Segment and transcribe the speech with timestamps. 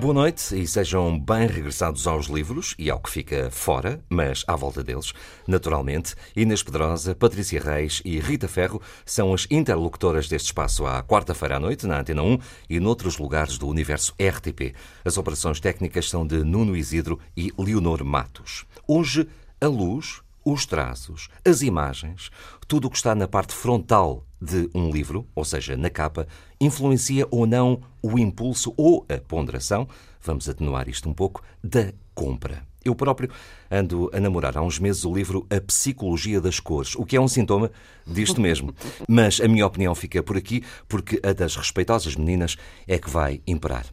[0.00, 4.54] Boa noite e sejam bem regressados aos livros e ao que fica fora, mas à
[4.54, 5.12] volta deles.
[5.44, 11.56] Naturalmente, Inês Pedrosa, Patrícia Reis e Rita Ferro são as interlocutoras deste espaço à quarta-feira
[11.56, 12.38] à noite, na Antena 1
[12.70, 14.72] e noutros lugares do universo RTP.
[15.04, 18.66] As operações técnicas são de Nuno Isidro e Leonor Matos.
[18.86, 19.26] Hoje,
[19.60, 22.30] a luz, os traços, as imagens,
[22.68, 26.26] tudo o que está na parte frontal de um livro, ou seja, na capa,
[26.60, 29.88] influencia ou não o impulso ou a ponderação,
[30.20, 32.66] vamos atenuar isto um pouco, da compra.
[32.84, 33.30] Eu próprio
[33.70, 37.20] ando a namorar há uns meses o livro A Psicologia das Cores, o que é
[37.20, 37.70] um sintoma
[38.06, 38.74] disto mesmo.
[39.08, 43.42] Mas a minha opinião fica por aqui, porque a das respeitosas meninas é que vai
[43.46, 43.86] imperar.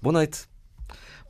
[0.00, 0.46] Boa noite.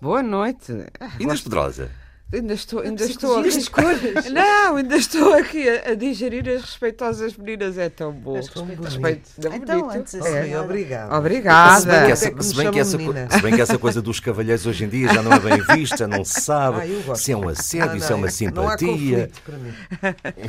[0.00, 0.72] Boa noite.
[1.19, 1.91] Inês Pedrosa.
[2.31, 3.57] Ainda estou, ainda estou aqui.
[4.31, 7.79] Não, ainda estou aqui a, a, digerir as respeitosas meninas.
[7.79, 8.34] É tão bom.
[8.34, 9.31] Respeito.
[9.55, 10.61] Então, antes assim, é.
[10.61, 11.17] Obrigada.
[11.17, 11.81] Obrigada.
[11.81, 14.67] Se bem, que essa, se, bem que essa, se bem que essa coisa dos cavalheiros
[14.67, 17.49] hoje em dia já não é bem vista, não se sabe ah, se é um
[17.49, 19.17] assédio, não, se é uma simpatia.
[19.17, 19.75] Não há para mim.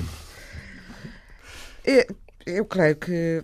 [1.86, 2.06] eu,
[2.46, 3.42] eu creio que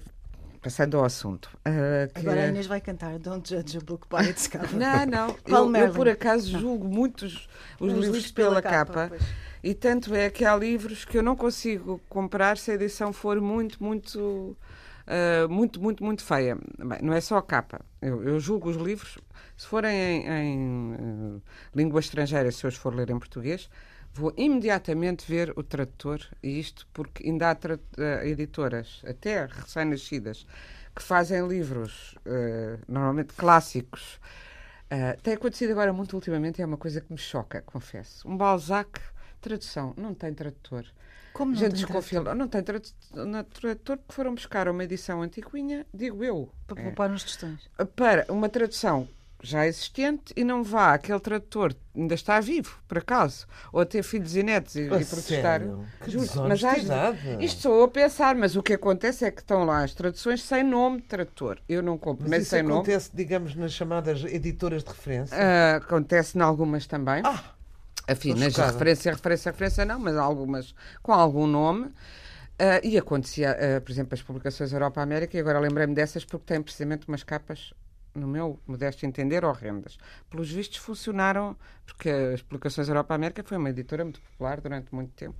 [0.65, 1.45] passando ao assunto.
[1.59, 2.21] Uh, que...
[2.21, 4.73] Agora a Inês vai cantar Don't Judge a Book by its cover.
[4.73, 5.37] Não, não.
[5.45, 7.47] eu, eu, por acaso julgo muitos
[7.79, 9.09] os, os livros pela, pela capa.
[9.09, 9.25] capa
[9.63, 13.39] e tanto é que há livros que eu não consigo comprar se a edição for
[13.39, 14.57] muito, muito,
[15.05, 16.57] uh, muito, muito, muito feia.
[16.79, 17.81] Bem, não é só a capa.
[18.01, 19.19] Eu, eu julgo os livros,
[19.55, 21.41] se forem em, em uh,
[21.75, 23.69] língua estrangeira, se os for ler em português,
[24.15, 30.47] vou imediatamente ver o tradutor, e isto porque ainda há uh, editoras, até recém-nascidas,
[30.95, 34.17] que fazem livros, uh, normalmente clássicos.
[34.85, 38.25] Uh, tem acontecido agora muito ultimamente e é uma coisa que me choca, confesso.
[38.25, 39.01] Um Balzac,
[39.41, 40.85] tradução, não tem tradutor.
[41.33, 42.35] Como não Gente, tem tradutor?
[42.35, 46.49] Não tem tradutor porque foram buscar uma edição antiquinha, digo eu.
[46.65, 47.69] Para poupar é, nos tostões.
[47.97, 49.09] Para uma tradução
[49.47, 54.03] já existente e não vá aquele tradutor ainda está vivo, por acaso, ou a ter
[54.03, 55.61] filhos e netos e, e protestar.
[56.47, 56.75] mas já,
[57.39, 60.43] isto sou eu a pensar, mas o que acontece é que estão lá as traduções
[60.43, 61.59] sem nome de tradutor.
[61.67, 63.23] Eu não compro, mas, isso acontece, nome.
[63.23, 65.37] digamos, nas chamadas editoras de referência?
[65.37, 67.21] Uh, acontece em algumas também.
[67.23, 67.43] Ah!
[68.07, 71.85] Enfim, nas referência, referência, referência não, mas algumas com algum nome.
[71.85, 76.61] Uh, e acontecia, uh, por exemplo, as publicações Europa-América, e agora lembrei-me dessas porque têm
[76.61, 77.73] precisamente umas capas
[78.15, 79.97] no meu modesto entender, horrendas.
[80.29, 81.55] Pelos vistos funcionaram,
[81.85, 85.37] porque as publicações Europa-América foi uma editora muito popular durante muito tempo,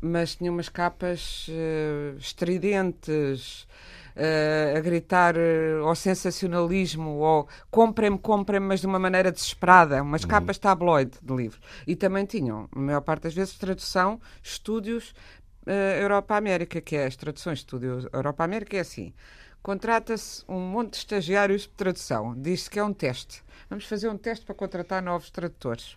[0.00, 3.68] mas tinha umas capas uh, estridentes,
[4.16, 10.22] uh, a gritar uh, ao sensacionalismo, ou comprem-me, comprem-me, mas de uma maneira desesperada, umas
[10.22, 10.28] uhum.
[10.28, 11.60] capas tabloide de livros.
[11.86, 15.14] E também tinham, a maior parte das vezes, tradução, estúdios
[16.00, 19.14] Europa-América, que é as traduções de estúdio Europa-América, é assim
[19.62, 22.34] contrata-se um monte de estagiários de tradução.
[22.36, 23.42] Diz-se que é um teste.
[23.70, 25.96] Vamos fazer um teste para contratar novos tradutores.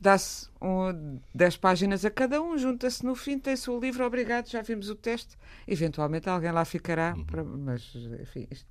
[0.00, 4.60] Dá-se um, 10 páginas a cada um, junta-se no fim, tem-se o livro, obrigado, já
[4.60, 5.38] vimos o teste.
[5.66, 7.24] Eventualmente alguém lá ficará, uhum.
[7.24, 8.66] para, mas enfim, isto,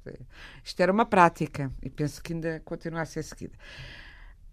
[0.63, 3.53] isto, era uma prática e penso que ainda continua a ser seguida.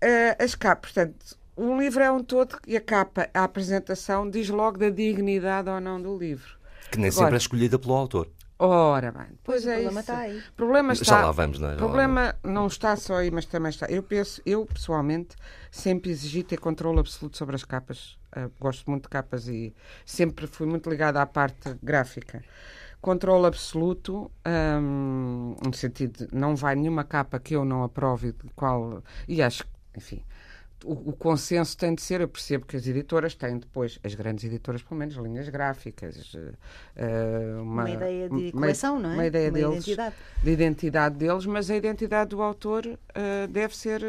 [0.02, 4.48] Uh, as capas, portanto, um livro é um todo e a capa, a apresentação, diz
[4.48, 6.56] logo da dignidade ou não do livro.
[6.90, 8.30] Que nem Agora, sempre é escolhida pelo autor.
[8.64, 10.12] Ora bem, pois, pois é o problema isso.
[10.12, 10.38] está aí.
[10.38, 11.74] O problema está, Já lá vamos, não é?
[11.74, 13.86] O problema não está só aí, mas também está.
[13.86, 15.34] Eu penso, eu pessoalmente
[15.68, 18.16] sempre exigi ter controle absoluto sobre as capas.
[18.36, 19.74] Uh, gosto muito de capas e
[20.06, 22.40] sempre fui muito ligada à parte gráfica.
[23.00, 28.48] Controle absoluto, um, no sentido de não vai nenhuma capa que eu não aprove de
[28.54, 29.02] qual.
[29.26, 29.64] E acho,
[29.96, 30.22] enfim,
[30.84, 34.44] o, o, consenso tem de ser, eu percebo que as editoras têm depois, as grandes
[34.44, 39.14] editoras, pelo menos, linhas gráficas, uh, uma, uma, ideia de coleção, uma, não é?
[39.14, 40.14] Uma ideia uma deles, identidade.
[40.42, 44.02] de identidade deles, mas a identidade do autor uh, deve ser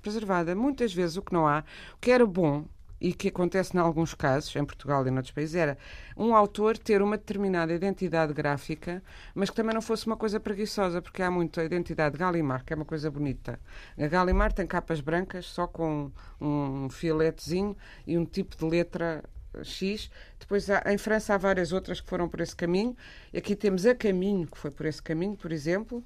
[0.00, 0.54] preservada.
[0.54, 1.64] Muitas vezes o que não há,
[1.94, 2.64] o que era bom,
[3.02, 5.76] e que acontece em alguns casos, em Portugal e em outros países, era
[6.16, 9.02] um autor ter uma determinada identidade gráfica,
[9.34, 12.72] mas que também não fosse uma coisa preguiçosa, porque há muito a identidade Gallimard, que
[12.72, 13.58] é uma coisa bonita.
[13.98, 17.76] A Gallimard tem capas brancas, só com um filetezinho
[18.06, 19.24] e um tipo de letra
[19.64, 20.08] X.
[20.38, 22.96] Depois, há, em França, há várias outras que foram por esse caminho.
[23.36, 26.04] Aqui temos a Caminho, que foi por esse caminho, por exemplo.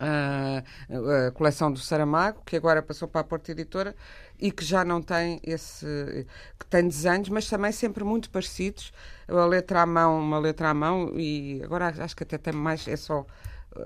[0.00, 0.62] A,
[1.28, 3.94] a, coleção do Saramago, que agora passou para a Porta Editora
[4.38, 5.86] e que já não tem esse.
[6.58, 8.92] que tem desenhos, mas também sempre muito parecidos.
[9.28, 12.88] A letra à mão, uma letra à mão, e agora acho que até tem mais.
[12.88, 13.24] é só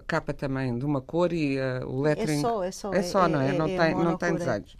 [0.06, 2.38] capa também de uma cor e uh, o lettering.
[2.38, 2.92] É só, é só.
[2.92, 3.48] É só, é, não é?
[3.50, 4.76] é não, é tem, não tem desenhos.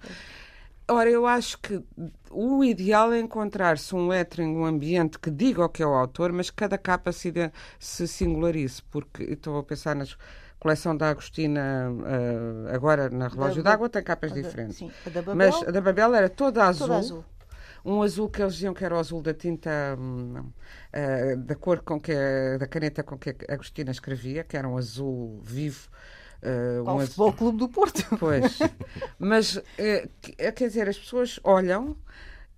[0.89, 1.83] Ora, eu acho que
[2.31, 6.33] o ideal é encontrar-se um lettering, um ambiente que diga o que é o autor,
[6.33, 7.33] mas que cada capa se,
[7.79, 10.17] se singularize, porque estou a pensar nas
[10.59, 14.79] coleção da Agostina uh, agora na Relógio d'Água tem capas a diferentes.
[14.79, 16.87] sim, a da Babel, mas a da Babel era toda azul.
[16.87, 17.25] toda azul.
[17.85, 21.83] Um azul que eles diziam que era o azul da tinta hum, uh, da cor
[21.83, 22.13] com que
[22.59, 25.89] da caneta com que a Agostina escrevia, que era um azul vivo.
[26.43, 28.05] Uh, um Futebol Clube do Porto.
[28.19, 28.59] Pois.
[29.19, 29.63] Mas, uh,
[30.21, 31.97] quer dizer, as pessoas olham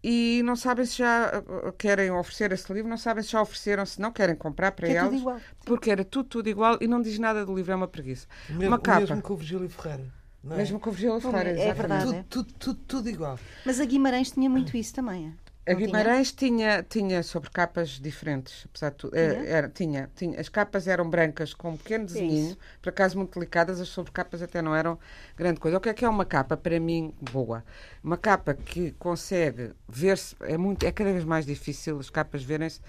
[0.03, 1.43] e não sabem se já
[1.77, 4.93] querem oferecer esse livro, não sabem se já ofereceram, se não querem comprar para que
[4.93, 5.07] elas.
[5.07, 5.41] É tudo igual.
[5.65, 8.27] Porque era tudo, tudo igual e não diz nada do livro, é uma preguiça.
[8.49, 9.01] Mesmo, uma capa.
[9.01, 10.05] mesmo com o Virgílio Ferreira.
[10.43, 10.59] Não é?
[10.59, 12.05] Mesmo com o Virgílio Ferreira, é verdade.
[12.05, 12.25] Tudo, é.
[12.29, 13.39] tudo, tudo, tudo igual.
[13.67, 15.35] Mas a Guimarães tinha muito isso também.
[15.69, 16.83] A Guimarães tinha?
[16.83, 19.13] tinha, sobre capas diferentes, apesar de tudo.
[19.13, 19.27] Tinha?
[19.27, 20.41] Era, tinha, tinha.
[20.41, 24.63] As capas eram brancas com um pequeno desenho, por acaso muito delicadas, as sobrecapas até
[24.63, 24.99] não eram
[25.37, 25.77] grande coisa.
[25.77, 27.65] O que é que é uma capa, para mim, boa?
[28.03, 32.81] Uma capa que consegue ver-se, é, muito, é cada vez mais difícil as capas verem-se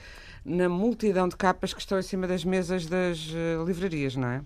[0.45, 4.41] na multidão de capas que estão em cima das mesas das uh, livrarias, não é?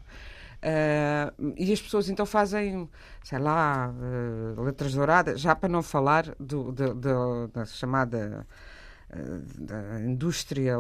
[0.63, 2.89] Uh, e as pessoas então fazem,
[3.21, 8.47] sei lá, uh, letras douradas, já para não falar do, do, do, da chamada
[9.13, 10.77] uh, da indústria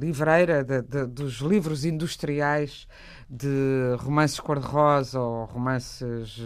[0.00, 2.88] livreira, de, de, dos livros industriais
[3.28, 6.36] de romances cor-de-rosa ou romances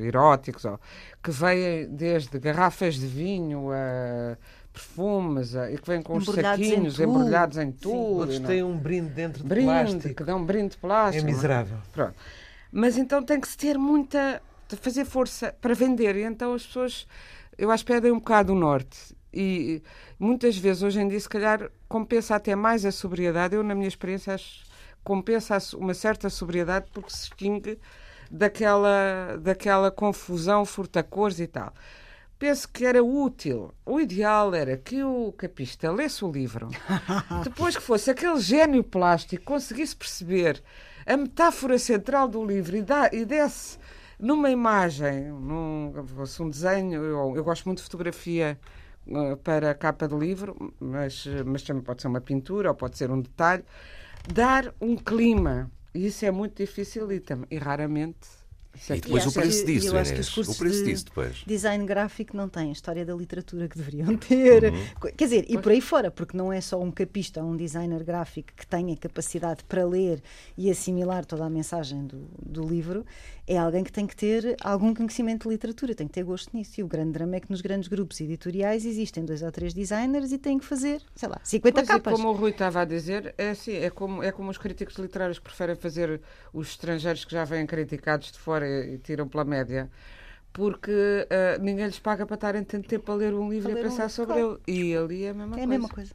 [0.00, 0.80] eróticos, ou,
[1.22, 4.38] que vêm desde garrafas de vinho a
[4.76, 7.96] perfumes e que vêm com os saquinhos em embrulhados em tudo.
[7.96, 10.14] Outros têm um brinde dentro de brinde, plástico.
[10.14, 11.26] que dão um brinde de plástico.
[11.26, 11.78] É miserável.
[11.92, 12.14] Pronto.
[12.70, 14.42] Mas então tem que se ter muita.
[14.68, 16.14] de fazer força para vender.
[16.16, 17.06] E então as pessoas,
[17.56, 19.16] eu acho que pedem um bocado o norte.
[19.32, 19.82] E
[20.18, 23.54] muitas vezes, hoje em dia, se calhar compensa até mais a sobriedade.
[23.54, 24.64] Eu, na minha experiência, acho
[25.02, 27.78] compensa uma certa sobriedade porque se extingue
[28.28, 31.72] daquela, daquela confusão, furtacores e tal
[32.38, 33.72] penso que era útil.
[33.84, 36.68] O ideal era que o capista lesse o livro,
[37.44, 40.62] depois que fosse aquele gênio plástico, conseguisse perceber
[41.06, 43.78] a metáfora central do livro e, dá, e desse
[44.18, 47.02] numa imagem, num, fosse um desenho.
[47.02, 48.58] Eu, eu gosto muito de fotografia
[49.06, 52.96] uh, para a capa do livro, mas, mas também pode ser uma pintura ou pode
[52.96, 53.64] ser um detalhe.
[54.32, 55.70] Dar um clima.
[55.94, 58.28] E isso é muito difícil e, e raramente
[58.90, 60.28] e depois o preço que, disso, eu acho Inês.
[60.28, 61.36] que os o preço de disso depois.
[61.46, 64.72] Design gráfico não têm a história da literatura que deveriam ter.
[64.72, 65.10] Uhum.
[65.16, 68.02] Quer dizer, e por aí fora, porque não é só um capista ou um designer
[68.04, 70.22] gráfico que tenha capacidade para ler
[70.56, 73.04] e assimilar toda a mensagem do, do livro,
[73.46, 76.80] é alguém que tem que ter algum conhecimento de literatura, tem que ter gosto nisso.
[76.80, 80.32] E o grande drama é que nos grandes grupos editoriais existem dois ou três designers
[80.32, 82.12] e têm que fazer, sei lá, 50 pois capas.
[82.12, 84.96] É, como o Rui estava a dizer, é assim, é como, é como os críticos
[84.96, 86.20] literários preferem fazer
[86.52, 89.90] os estrangeiros que já vêm criticados de fora e, e tiram pela média
[90.52, 93.78] porque uh, ninguém lhes paga para estarem tanto tempo a ler um livro a e
[93.78, 94.60] a pensar um, sobre claro.
[94.66, 94.78] ele.
[94.78, 95.64] E ali é a mesma é coisa.
[95.64, 96.14] a mesma coisa.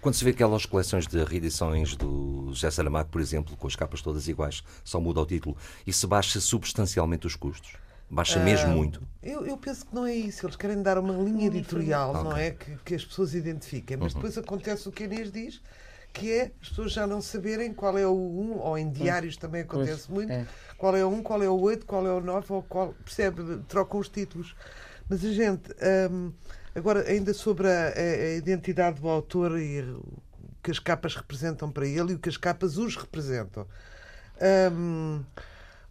[0.00, 4.02] Quando se vê aquelas coleções de reedições do José Saramago, por exemplo, com as capas
[4.02, 5.56] todas iguais, só muda o título,
[5.86, 7.76] e se baixa substancialmente os custos?
[8.10, 9.00] Baixa mesmo muito?
[9.22, 10.44] Eu, eu, penso que não é isso.
[10.44, 12.24] Eles querem dar uma linha editorial, okay.
[12.24, 12.50] não é?
[12.50, 13.96] Que, que, as pessoas identifiquem.
[13.96, 14.20] Mas uhum.
[14.20, 15.62] depois acontece o que a Inês diz,
[16.12, 19.62] que é as pessoas já não saberem qual é o 1, ou em diários também
[19.62, 20.44] acontece pois, muito, é.
[20.76, 22.94] qual é o 1, qual é o 8, qual é o 9, ou qual.
[23.04, 23.58] Percebe?
[23.68, 24.56] Trocam os títulos.
[25.08, 25.70] Mas a gente.
[26.10, 26.32] Hum,
[26.74, 30.02] Agora, ainda sobre a, a, identidade do autor e o
[30.62, 33.66] que as capas representam para ele e o que as capas os representam.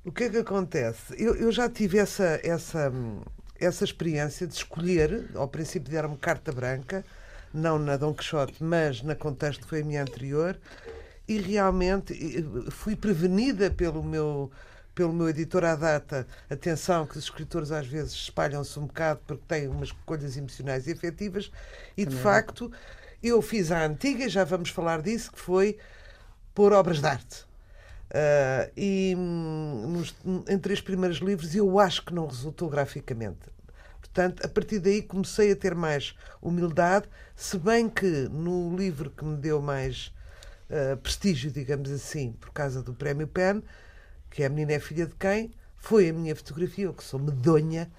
[0.05, 1.13] O que é que acontece?
[1.17, 2.91] Eu, eu, já tive essa, essa,
[3.59, 7.03] essa experiência de escolher, ao princípio deram-me carta branca,
[7.53, 10.57] não na Dom Quixote, mas na contexto que foi a minha anterior,
[11.27, 12.13] e realmente
[12.71, 14.49] fui prevenida pelo meu
[14.99, 19.45] pelo meu editor à data, atenção que os escritores às vezes espalham-se um bocado porque
[19.47, 21.49] têm umas escolhas emocionais e afetivas,
[21.95, 22.69] e de facto
[23.23, 25.77] eu fiz a antiga, já vamos falar disso, que foi
[26.53, 27.43] pôr obras de arte.
[28.09, 30.13] Uh, e nos,
[30.49, 33.49] em três primeiros livros eu acho que não resultou graficamente.
[34.01, 39.23] Portanto, a partir daí comecei a ter mais humildade, se bem que no livro que
[39.23, 40.13] me deu mais
[40.69, 43.63] uh, prestígio, digamos assim, por causa do Prémio PEN,
[44.29, 47.89] que A Menina é Filha de Quem, foi a minha fotografia, eu que sou medonha,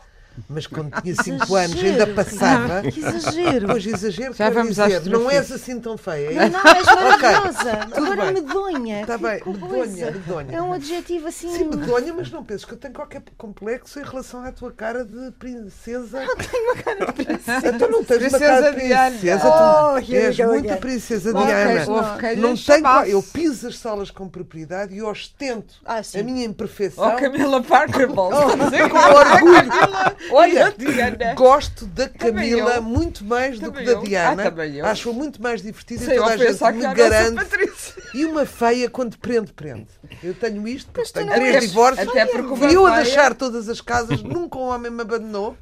[0.48, 2.82] mas quando tinha 5 anos ainda passava.
[2.82, 3.66] Que exagero!
[3.68, 6.48] Pois exagero, Já vamos dizer, não és assim tão feia.
[6.48, 7.86] Não, és maravilhosa.
[7.94, 8.34] tudo Agora bem.
[8.34, 9.00] medonha.
[9.02, 9.56] Está bem, coisa.
[9.66, 10.56] medonha, medonha.
[10.56, 11.48] É um adjetivo assim.
[11.56, 15.04] Sim, medonha, mas não penses que eu tenho qualquer complexo em relação à tua cara
[15.04, 16.24] de princesa.
[16.24, 17.72] Não tenho uma cara de princesa.
[17.78, 19.10] Tu não tens uma Princesa cara de Diana.
[19.10, 19.48] princesa.
[19.48, 21.72] Oh, tu és muito princesa Diana.
[22.32, 23.10] lhe Não tenho, chamasse.
[23.10, 27.06] eu piso as salas com propriedade e ostento Ah, a minha imperfeição.
[27.14, 28.38] Oh, Camila Parker Bowles.
[28.90, 29.70] Com orgulho.
[30.30, 31.34] Olha, Diana.
[31.34, 32.82] gosto da Camila eu.
[32.82, 34.02] muito mais do Também que da eu.
[34.02, 34.42] Diana.
[34.82, 34.90] Ah.
[34.90, 37.46] Acho-a muito mais divertida Sem e toda a gente me nossa garante.
[38.14, 39.88] E uma feia, quando prende, prende.
[40.22, 42.08] Eu tenho isto, porque tenho três divórcios.
[42.08, 45.56] até porque uma E eu a deixar todas as casas, nunca um homem me abandonou.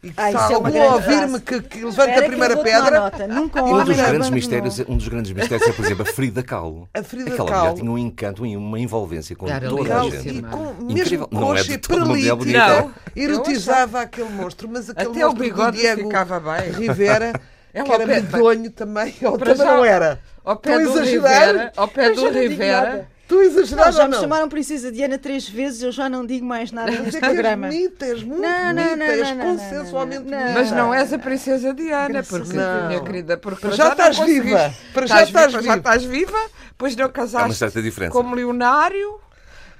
[0.00, 3.26] E que se é uma algum ouvir-me que, que levanta Espera a primeira pedra, nota.
[3.26, 6.42] Nunca um Um dos, grandes mistérios, um dos grandes mistérios é, por exemplo, a Frida
[6.42, 6.88] Kahlo.
[6.94, 7.62] A Frida Aquela Kahlo.
[7.70, 10.28] mulher tinha um encanto e uma envolvência com Era toda Legal, a gente.
[10.38, 11.28] e com Incrível.
[11.32, 12.80] Não é de e todo perlite, bonita.
[12.80, 12.92] Não.
[13.16, 16.70] erotizava aquele monstro, mas aquele Até o monstro bigode do Diego ficava bem.
[16.72, 17.32] Rivera,
[17.74, 20.20] Ela que era pé- medonho também, ou também já- não era.
[20.44, 21.40] Ao pé Estou do exagerar?
[21.48, 23.08] Rivera, ao pé do Rivera,
[23.42, 24.20] exagerar Não, já me não?
[24.20, 27.26] chamaram Princesa Diana três vezes, eu já não digo mais nada Mas neste é que
[27.26, 27.66] és programa.
[27.68, 30.58] bonita, és muito Não, não, bonita, não, és não, não, consensualmente não, não, bonita.
[30.58, 34.18] mas não és a princesa Diana, Graças porque, minha querida, porque Para já não estás
[34.18, 34.74] viva.
[34.94, 35.62] Para já estás viva.
[35.62, 36.38] Já estás viva,
[36.76, 37.64] pois não casaste
[38.10, 39.20] como Leonário,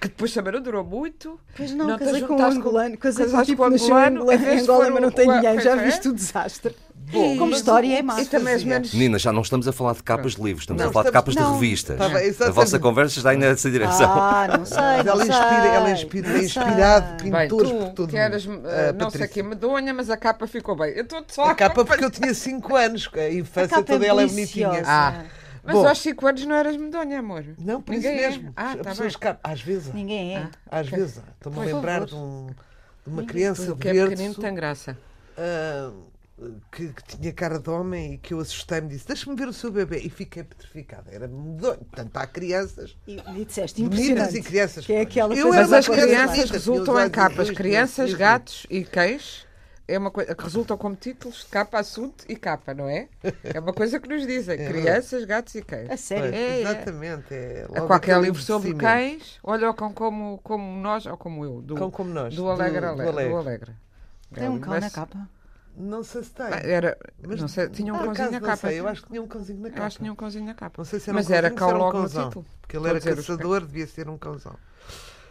[0.00, 1.40] que depois também não durou muito.
[1.57, 4.21] Pois não, te casei com um angolano, casei com um casaste tipo nasceu em angolano,
[4.23, 5.85] Angola, em vez em de Angola for mas não tem dinheiro, já é.
[5.85, 6.76] viste o desastre.
[7.11, 8.05] Bom, Como história é E
[8.65, 8.93] menos.
[8.93, 11.09] Meninas, já não estamos a falar de capas de livros, estamos Não, a falar de
[11.11, 11.61] estamos- capas de não.
[11.61, 11.97] revistas.
[11.99, 14.11] Tá bem, a vossa conversa está aí nessa direção.
[14.12, 15.35] Ah, não sei, Mas não ela sei.
[15.35, 17.31] inspira, ela inspira, é não inspirado sei.
[17.31, 18.69] Bem, pintores por tu todo que eras, mundo.
[18.69, 20.91] eh, Ah, não sei que medonha, mas a capa ficou bem.
[20.93, 24.07] Eu estou só A capa porque eu tinha 5 anos, a A infância capa toda
[24.07, 24.83] ela é bonitinha.
[24.87, 25.23] Ah.
[25.65, 25.87] Mas Bom.
[25.88, 27.45] aos 5 anos não eras medonha, amor.
[27.59, 28.29] Não, por Ninguém isso é.
[28.31, 28.53] mesmo.
[28.57, 29.19] Ah, tá pessoas bem.
[29.21, 29.93] cá- às vezes.
[29.93, 30.49] Ninguém é.
[30.71, 30.79] Ah.
[30.81, 32.47] às vezes, estou-me a lembrar de, um-
[33.07, 34.97] de uma criança Tudo de que é pequenino tem graça.
[35.37, 35.91] ah,
[36.71, 39.52] que, que tinha cara de homem e que eu assustei-me e disse: Deixa-me ver o
[39.52, 39.99] seu bebê.
[39.99, 41.11] E fiquei petrificada.
[41.11, 41.78] Era medonho.
[41.78, 44.87] Portanto, há crianças, E, e disseste, meninas e crianças.
[44.87, 47.50] Que é aquela Eu Mas as criança crianças resultam em capas.
[47.50, 49.47] Crianças, gatos e cães
[49.90, 53.09] é uma coisa que resultam como títulos de capa, assunto e capa, não é?
[53.42, 54.59] É uma coisa que nos dizem.
[54.68, 55.90] Crianças, gatos e cães.
[55.90, 56.35] A sério.
[56.35, 56.61] É, é.
[56.61, 57.33] exatamente.
[57.35, 61.62] É, A qualquer livro sobre cães, olha o cão como, como nós, ou como eu,
[61.62, 63.09] do, Cão como nós, do do- Alegre do Alegre.
[63.09, 63.33] Alegre.
[63.33, 63.73] Do Alegre.
[64.35, 65.28] Tem um cão Mas- na capa.
[65.80, 66.47] Não sei se tem.
[66.47, 68.56] Ah, Era, Mas, não sei, tinha um cãozinho na capa.
[68.56, 69.80] sei, eu acho que tinha um cãozinho na capa.
[69.80, 70.75] Eu acho que tinha um cãozinho na capa.
[70.78, 72.47] Não sei se era Mas um era cão era um logo no cãozão, título.
[72.61, 74.56] Porque ele era caçador, devia ser um cãozão.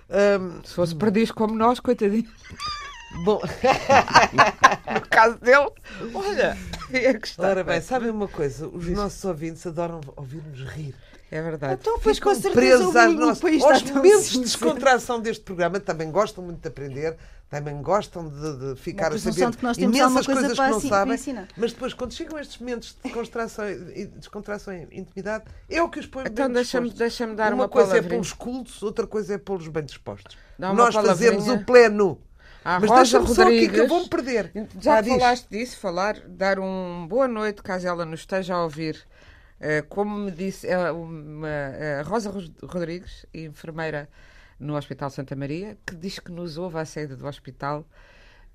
[0.10, 2.30] Ahm, Se fosse perdiz como nós, coitadinho.
[3.26, 3.42] bom,
[4.94, 5.70] No caso dele,
[6.14, 6.58] olha,
[6.94, 7.50] é está.
[7.50, 8.68] ora bem, sabem uma coisa?
[8.68, 10.96] Os nossos ouvintes adoram ouvir-nos rir.
[11.30, 11.78] É verdade.
[11.82, 13.62] Então, pois com certeza presos às nossas...
[13.62, 15.78] aos momentos de descontração deste programa.
[15.78, 17.18] Também gostam muito de aprender,
[17.50, 20.70] também gostam de, de ficar a saber de que nós temos imensas coisa coisas que
[20.70, 21.48] não assim- sabem.
[21.56, 26.00] Mas depois, quando chegam estes momentos de descontração e descontração e intimidade, é o que
[26.00, 27.18] os põe Então bem deixa-me dispostos.
[27.18, 28.12] deixa dar uma uma, coisa é palavrinha.
[28.16, 30.38] pô-los cultos, outra coisa é pô-los bem dispostos.
[30.60, 32.20] Nós fazemos o pleno.
[32.66, 34.52] À Mas Rosa deixa-me só aqui que eu vou-me perder.
[34.82, 35.18] Já Vá, que diz.
[35.20, 38.98] falaste disso, falar, dar um boa noite, caso ela nos esteja a ouvir.
[39.60, 41.48] Eh, como me disse, é uma,
[42.00, 44.10] a Rosa Ros- Rodrigues, enfermeira
[44.60, 47.86] no Hospital Santa Maria, que diz que nos ouve à saída do hospital.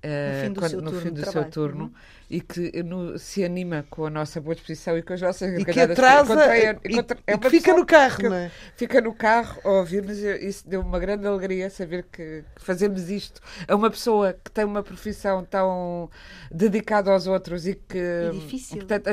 [0.05, 1.91] eh, No fim do quando- seu no turno fim do seu turno Uhum.
[2.29, 5.63] e que no- se anima com a nossa boa disposição e com as nossas E
[5.63, 8.51] que atrasa Encontrei- e, encontrei- é e que fica no carro, que- não é?
[8.75, 13.09] fica no carro a ouvir-nos e isso deu uma grande alegria saber que, que fazemos
[13.09, 16.09] isto a uma pessoa que tem uma profissão tão
[16.51, 18.77] dedicada aos outros e que E difícil.
[18.79, 19.05] portanto,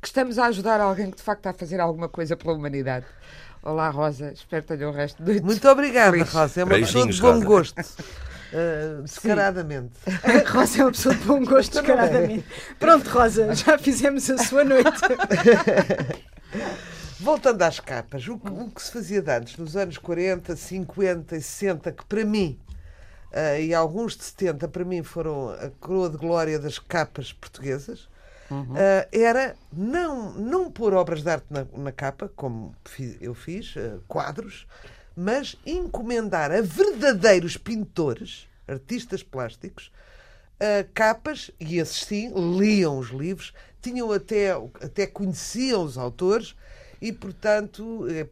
[0.00, 3.04] que estamos a ajudar alguém que de facto está a fazer alguma coisa pela humanidade.
[3.62, 6.32] Olá Rosa, espero que tenha o resto do Muito obrigada, Feliz.
[6.32, 6.60] Rosa.
[6.60, 7.44] É uma pessoa de bom Rosa.
[7.44, 7.74] gosto.
[8.54, 9.94] Ah, descaradamente.
[10.06, 12.44] A Rosa é uma pessoa de bom gosto, descaradamente.
[12.78, 14.90] Pronto, Rosa, já fizemos a sua noite.
[17.18, 21.34] Voltando às capas, o que, o que se fazia de antes, nos anos 40, 50
[21.34, 22.58] e 60, que para mim,
[23.32, 28.06] ah, e alguns de 70, para mim foram a coroa de glória das capas portuguesas,
[28.76, 32.74] ah, era não, não pôr obras de arte na, na capa, como
[33.20, 34.66] eu fiz, ah, quadros,
[35.16, 39.90] mas encomendar a verdadeiros pintores, artistas plásticos,
[40.56, 46.54] uh, capas, e esses sim, liam os livros, tinham até, até conheciam os autores
[47.02, 48.24] e, portanto, é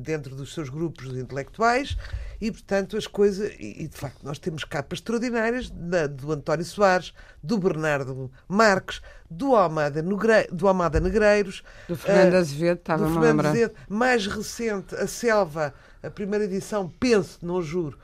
[0.00, 1.96] dentro dos seus grupos intelectuais,
[2.40, 3.52] e, portanto, as coisas.
[3.58, 9.56] E, de facto, nós temos capas extraordinárias da, do António Soares, do Bernardo Marques, do
[9.56, 11.64] Almada, Negre, do Almada Negreiros.
[11.88, 13.74] Do Fernando uh, Azevedo, estava do Fernando Azevedo.
[13.88, 17.98] Mais recente, A Selva, a primeira edição, penso, não juro,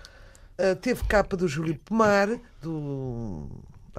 [0.59, 2.29] uh, teve capa do Júlio Pomar,
[2.61, 3.49] do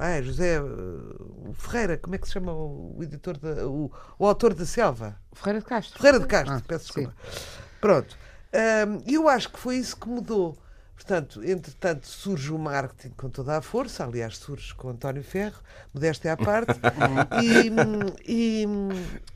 [0.01, 4.55] ah, José uh, Ferreira, como é que se chama o, editor, da, o, o, autor
[4.55, 5.15] da Selva?
[5.31, 5.97] Ferreira de Castro.
[5.99, 7.13] Ferreira de Castro, ah, peço desculpa.
[7.31, 7.41] Sim.
[7.79, 8.17] Pronto.
[8.51, 10.57] E um, eu acho que foi isso que mudou.
[10.95, 15.59] Portanto, entretanto, surge o marketing com toda a força, aliás, surge com António Ferro,
[15.93, 16.79] modéstia à parte,
[17.41, 17.71] e,
[18.27, 18.65] e,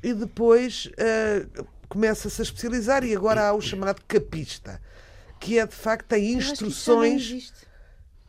[0.03, 4.79] e, depois uh, começa-se a especializar e agora há o chamado capista,
[5.39, 7.51] que é de facto tem instruções.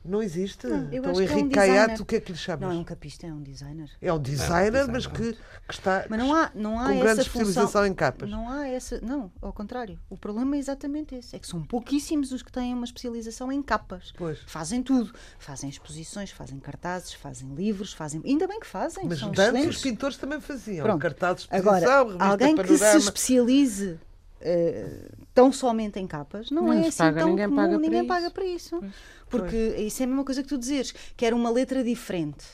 [0.09, 0.67] Não existe?
[0.67, 2.69] Não, então o Henrique é um Caiato, o que é que lhe chamas?
[2.69, 3.91] Não é um capista, é um designer.
[4.01, 5.39] É um designer, é um mas que, que,
[5.71, 8.31] está mas não há, não há com grande especialização função, em capas.
[8.31, 9.01] Não há essa.
[9.01, 9.99] Não, ao contrário.
[10.09, 11.35] O problema é exatamente esse.
[11.35, 14.13] É que são pouquíssimos os que têm uma especialização em capas.
[14.17, 14.39] Pois.
[14.47, 15.13] Fazem tudo.
[15.39, 18.23] Fazem exposições, fazem cartazes, fazem livros, fazem.
[18.25, 19.07] Ainda bem que fazem.
[19.07, 19.77] Mas são antes excelentes.
[19.77, 20.85] os pintores também faziam.
[20.85, 21.01] Pronto.
[21.01, 22.79] Cartazes, exposição, Agora, alguém panorama.
[22.79, 23.99] que se especialize.
[24.39, 28.07] Uh, tão somente em capas, não, não é assim paga, tão ninguém comum, paga ninguém
[28.07, 28.79] paga para isso.
[28.79, 28.93] Pois.
[29.31, 29.87] Porque pois.
[29.87, 32.45] isso é a mesma coisa que tu dizes, que era uma letra diferente.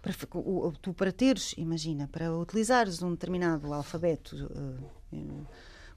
[0.00, 0.12] Para,
[0.82, 5.46] tu para teres, imagina, para utilizares um determinado alfabeto, uh, uh,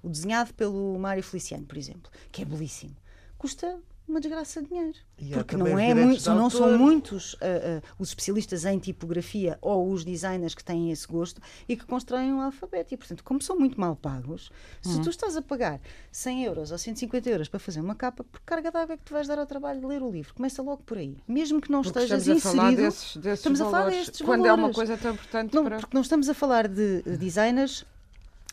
[0.02, 2.96] o desenhado pelo Mário Feliciano, por exemplo, que é belíssimo,
[3.38, 4.98] custa uma desgraça de dinheiro.
[5.18, 9.92] E porque não, é muito, não são muitos uh, uh, os especialistas em tipografia ou
[9.92, 12.94] os designers que têm esse gosto e que constroem um alfabeto.
[12.94, 14.50] E, portanto, como são muito mal pagos,
[14.86, 14.94] uhum.
[14.94, 18.40] se tu estás a pagar 100 euros ou 150 euros para fazer uma capa, por
[18.42, 20.34] carga d'água é que tu vais dar ao trabalho de ler o livro?
[20.34, 21.18] Começa logo por aí.
[21.28, 22.60] Mesmo que não porque estejas estamos inserido.
[22.60, 23.78] A falar desses, desses estamos valores.
[23.78, 24.64] a falar destes Quando valores.
[24.64, 25.80] é uma coisa tão importante não, para...
[25.80, 27.86] Porque não estamos a falar de designers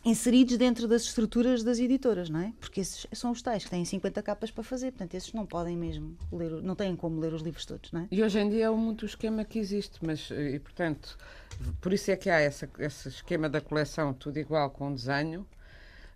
[0.04, 2.52] inseridos dentro das estruturas das editoras, não é?
[2.61, 5.76] Porque esses são os tais que têm 50 capas para fazer, portanto, esses não podem
[5.76, 8.08] mesmo ler, não têm como ler os livros todos, não é?
[8.11, 11.16] E hoje em dia é muito o esquema que existe, mas, e portanto,
[11.80, 15.46] por isso é que há essa, esse esquema da coleção tudo igual com desenho,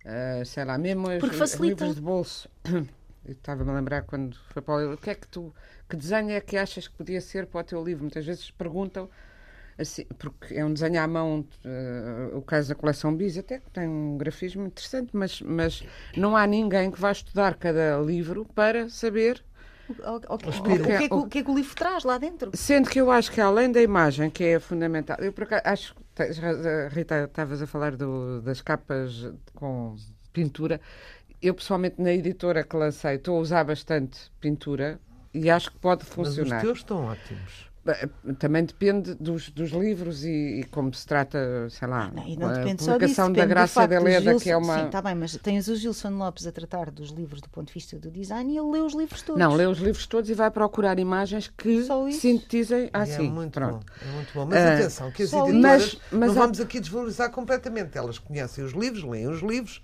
[0.04, 2.48] uh, sei lá, mesmo os, os livros de bolso.
[3.26, 5.54] Estava-me a lembrar quando foi para o livro, o que é que tu,
[5.88, 8.02] que desenho é que achas que podia ser para o teu livro?
[8.02, 9.08] Muitas vezes perguntam
[9.78, 13.70] Assim, porque é um desenho à mão, uh, o caso da coleção Bis, até que
[13.70, 15.84] tem um grafismo interessante, mas, mas
[16.16, 19.44] não há ninguém que vá estudar cada livro para saber
[19.88, 20.38] o, o, o, o,
[20.84, 22.50] que é que, o, que é que o livro traz lá dentro.
[22.54, 25.94] Sendo que eu acho que além da imagem, que é fundamental, eu por acaso acho
[26.90, 29.94] Rita, estavas a falar do, das capas com
[30.32, 30.80] pintura.
[31.40, 35.00] Eu pessoalmente na editora que lancei estou a usar bastante pintura
[35.32, 36.48] e acho que pode funcionar.
[36.50, 37.67] Mas os teus estão ótimos.
[38.38, 42.48] Também depende dos, dos livros e, e, como se trata, sei lá, não, e não
[42.48, 44.78] a publicação só da disso, Graça de Leda, que é uma...
[44.78, 47.74] Sim, está bem, mas tens o Gilson Lopes a tratar dos livros do ponto de
[47.74, 49.40] vista do design e ele lê os livros todos.
[49.40, 52.90] Não, lê os livros todos e vai procurar imagens que sintetizem...
[52.92, 53.86] Ah, é sim, muito pronto.
[53.86, 54.46] Bom, é muito bom.
[54.46, 57.96] Mas uh, atenção, que as editoras mas, mas não vamos aqui desvalorizar completamente.
[57.96, 59.80] Elas conhecem os livros, leem os livros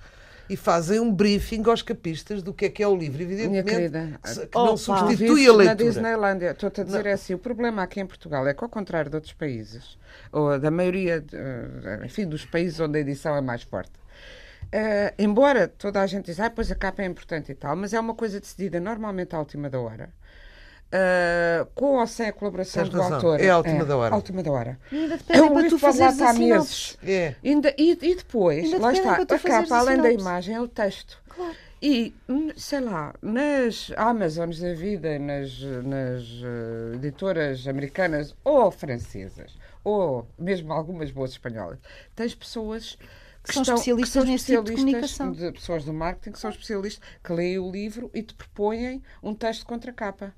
[0.48, 4.20] e fazem um briefing aos capistas do que é que é o livro, evidentemente, querida,
[4.22, 5.64] que não substitui a leitura.
[5.64, 8.68] Na Disneylandia, estou-te a dizer é assim, o problema aqui em Portugal é que, ao
[8.68, 9.98] contrário de outros países,
[10.30, 11.24] ou da maioria,
[12.04, 16.38] enfim, dos países onde a edição é mais forte, uh, embora toda a gente diz,
[16.40, 19.38] ah, pois a capa é importante e tal, mas é uma coisa decidida normalmente à
[19.38, 20.10] última da hora.
[20.94, 23.16] Uh, com ou sem a colaboração Tens do razão.
[23.16, 23.40] autor.
[23.40, 24.14] É a última da hora.
[24.14, 24.78] À última da hora.
[24.92, 26.98] E ainda depende o para livro tu fazeres a meses.
[27.02, 27.34] É.
[27.44, 30.68] Ainda, e, e depois, Ainda lá está, a capa, a além da imagem, é o
[30.68, 31.20] texto.
[31.28, 31.52] Claro.
[31.82, 32.14] E,
[32.56, 39.52] sei lá, nas Amazons da vida, nas, nas uh, editoras americanas ou francesas,
[39.82, 41.78] ou mesmo algumas boas espanholas,
[42.14, 42.96] tens pessoas
[43.42, 45.32] que São estão, especialistas que são nesse tipo de especialistas comunicação.
[45.32, 49.34] de pessoas do marketing que são especialistas que leem o livro e te propõem um
[49.34, 50.32] texto contra capa.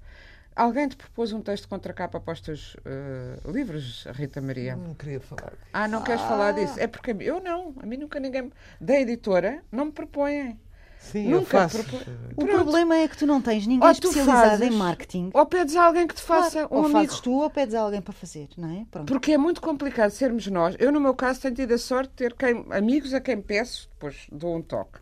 [0.57, 4.75] Alguém te propôs um texto contra capa para os teus uh, livros, Rita Maria?
[4.75, 5.63] Não queria falar disso.
[5.71, 6.81] Ah, não queres falar disso?
[6.81, 10.59] É porque eu não, a mim nunca ninguém da editora não me propõem.
[10.99, 11.85] Sim, eu Nunca faço.
[11.85, 12.51] propo- O Pronto.
[12.53, 15.31] problema é que tu não tens ninguém Ou especializado fazes, em marketing.
[15.35, 16.99] Ou pedes a alguém que te faça Claro, um ou amigo.
[17.01, 18.87] fazes tu ou pedes a alguém para fazer, não é?
[18.91, 19.07] Pronto.
[19.07, 20.75] Porque é muito complicado sermos nós.
[20.81, 23.89] Eu, no meu caso, tenho tido a sorte de ter quem- amigos a quem peço,
[23.93, 24.99] depois dou um toque.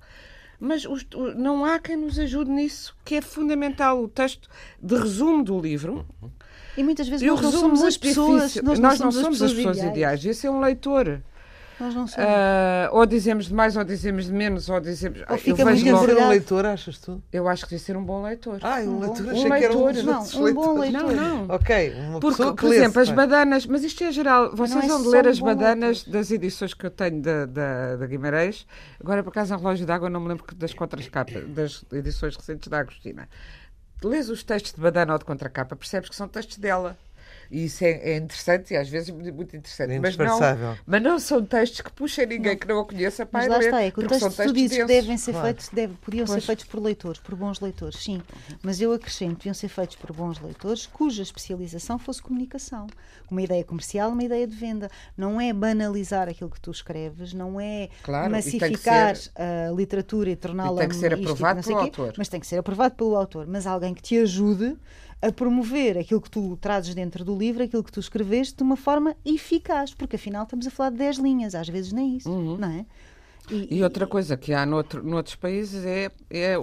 [0.60, 4.48] Mas os- não há quem nos ajude nisso, que é fundamental o texto
[4.82, 6.06] de resumo do livro.
[6.76, 9.42] E muitas vezes E o nós não resumo somos as pessoas, nós, Nós não somos,
[9.42, 9.92] as pessoas ideais.
[9.96, 10.26] ideais.
[10.26, 11.22] Esse é um leitor.
[11.80, 12.14] Nós não somos.
[12.14, 15.20] Uh, ou dizemos de mais, ou dizemos de menos, ou dizemos.
[15.28, 17.22] Ou eu, fica vejo muito logo- ser um leitor, achas tu?
[17.32, 18.58] eu acho que devia ser um bom leitor.
[18.62, 21.02] Ah, um, leitor, bom- achei um que era um leitor, dos não, um bom leitor.
[21.02, 21.12] não,
[21.46, 21.54] não.
[21.54, 23.12] Ok, uma Porque, pessoa que por exemplo, as é?
[23.12, 26.74] badanas, mas isto é geral, vocês é vão só ler um as badanas das edições
[26.74, 28.66] que eu tenho da, da, da Guimarães.
[29.00, 32.78] Agora, por acaso, em relógio d'água, não me lembro das contracapas, das edições recentes da
[32.78, 33.28] Agostina.
[34.02, 36.96] Lês os textos de badana ou de contracapa, percebes que são textos dela.
[37.50, 39.92] E isso é, é interessante e às vezes muito interessante.
[39.92, 40.76] É mas, não, indispensável.
[40.86, 43.64] mas não são textos que puxem ninguém que não a conheça para Mas lá ler,
[43.66, 45.02] está, é que o texto que tu textos dizes que densos.
[45.04, 45.46] devem ser Claro.
[45.46, 46.40] feitos, deve- podiam Pois.
[46.42, 48.22] ser feitos por leitores, por bons leitores, sim.
[48.62, 52.86] Mas eu acrescento, deviam ser feitos por bons leitores cuja especialização fosse comunicação.
[53.30, 54.90] Uma ideia comercial, uma ideia de venda.
[55.16, 60.36] Não é banalizar aquilo que tu escreves, não é Claro, massificar ser- a literatura e
[60.36, 62.14] torná-la tem que ser aprovado não pelo quê, autor.
[62.16, 63.46] Mas tem que ser aprovado pelo autor.
[63.46, 64.76] Mas alguém que te ajude
[65.20, 68.76] a promover aquilo que tu trazes dentro do livro, aquilo que tu escreveste, de uma
[68.76, 72.68] forma eficaz, porque afinal estamos a falar de 10 linhas, às vezes nem isso, não
[72.68, 72.86] é?
[73.50, 76.62] E outra coisa que há noutro, noutros países é, é o,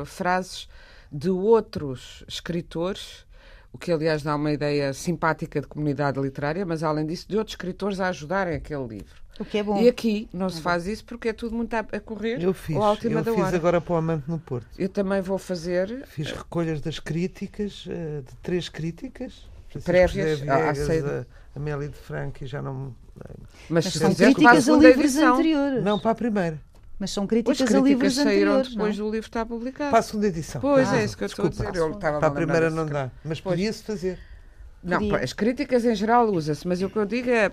[0.00, 0.66] uh, frases
[1.10, 3.26] de outros escritores,
[3.72, 7.52] o que aliás dá uma ideia simpática de comunidade literária, mas além disso, de outros
[7.54, 9.22] escritores a ajudarem aquele livro.
[9.40, 9.80] O que é bom.
[9.80, 12.76] E aqui não se faz isso porque é tudo muito a, a correr Eu fiz,
[12.76, 13.56] ou à última eu da fiz hora.
[13.56, 14.66] agora para o Amante no Porto.
[14.78, 16.04] Eu também vou fazer.
[16.06, 19.48] Fiz recolhas das críticas, eh, de três críticas.
[19.84, 21.26] Prévias José à- Viegas, saída.
[21.56, 22.74] a Amélia de Franco e já não.
[22.74, 22.92] me-
[23.70, 25.82] Mas, Mas se são a críticas a livros edição, anteriores.
[25.82, 26.60] Não, para a primeira.
[27.02, 28.68] Mas são As críticas, a críticas livros saíram anteriores.
[28.70, 29.06] depois não?
[29.06, 29.90] do livro estar publicado.
[29.90, 30.60] Para a segunda edição.
[30.60, 31.72] Pois Ah, é isso que eu estou a desculpa.
[31.72, 31.84] dizer.
[31.84, 33.10] Eu estava Para a a primeira não dá.
[33.24, 33.54] Mas Pois.
[33.56, 34.20] podia-se fazer.
[34.84, 35.18] Não, Podia.
[35.18, 37.50] as críticas em geral usa-se, mas o que eu digo é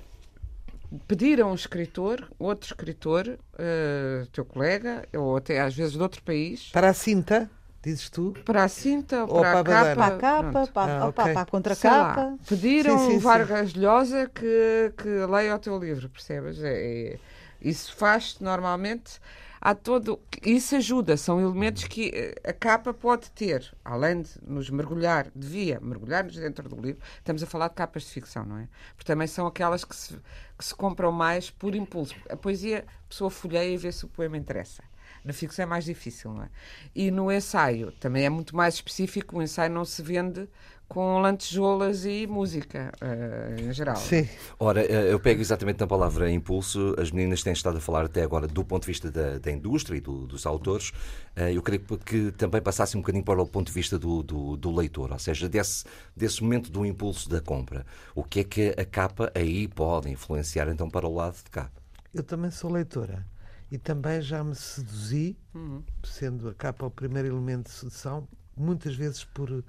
[1.08, 6.22] pedir a um escritor, outro escritor, eh, teu colega, ou até às vezes de outro
[6.22, 7.50] país, Para a cinta,
[7.84, 8.34] dizes tu.
[8.46, 9.96] para a cinta ou, Ou para, para a a badana.
[9.96, 10.50] Para capa.
[10.50, 11.34] a capa, para, Ah, opa, ok.
[11.34, 12.22] para a contracapa.
[12.22, 13.18] lá, pedir a um sim, sim.
[13.20, 16.62] Vargas Llosa que, que leia o teu livro, percebes?
[16.64, 16.74] É,
[17.14, 17.20] é-
[17.62, 19.20] isso faz normalmente.
[19.62, 20.20] Há todo.
[20.42, 25.82] Isso ajuda, são elementos que eh, a capa pode ter, além de nos mergulhar, devia
[25.82, 27.02] mergulhar-nos dentro do livro.
[27.18, 28.70] Estamos a falar de capas de ficção, não é?
[28.96, 30.18] Porque também são aquelas que se,
[30.58, 32.16] que se compram mais por impulso.
[32.30, 34.82] A poesia, a pessoa folheia e vê se o poema interessa.
[35.24, 36.50] Na ficção é mais difícil, não é?
[36.96, 39.38] E no ensaio também é muito mais específico.
[39.38, 40.48] O ensaio não se vende
[40.88, 43.96] com lantejoulas e música, eh, em geral.
[43.96, 44.28] Sim.
[44.60, 46.96] Ora, eh, eu pego exatamente na palavra impulso.
[46.98, 49.98] As meninas têm estado a falar até agora do ponto de vista da, da indústria
[49.98, 50.92] e do- dos autores.
[51.36, 54.58] Eh, Eu queria que também passasse um bocadinho para o ponto de vista do, do-
[54.58, 55.84] do leitor, ou seja, desse,
[56.16, 57.86] desse momento do impulso da compra.
[58.16, 61.70] O que é que a capa aí pode influenciar então para o lado de cá?
[62.14, 63.26] Eu também sou leitora.
[63.72, 65.38] E também já me seduzi,
[66.04, 68.28] sendo a capa o primeiro elemento de sedução,
[68.58, 69.64] muitas vezes por,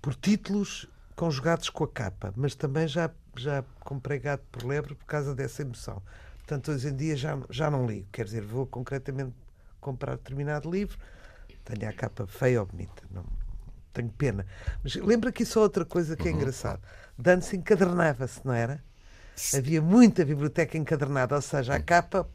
[0.00, 5.04] por títulos conjugados com a capa, mas também já, já comprei gato por lebre por
[5.04, 6.00] causa dessa emoção.
[6.38, 8.06] Portanto, hoje em dia já, já não ligo.
[8.12, 9.34] Quer dizer, vou concretamente
[9.80, 10.96] comprar determinado livro,
[11.64, 13.02] tenho a capa feia ou bonita.
[13.10, 13.24] Não,
[13.92, 14.46] tenho pena.
[14.82, 16.80] Mas lembra aqui só outra coisa que é engraçado.
[17.18, 18.82] De antes encadernava-se, não era?
[19.54, 22.28] Havia muita biblioteca encadernada, ou seja, a capa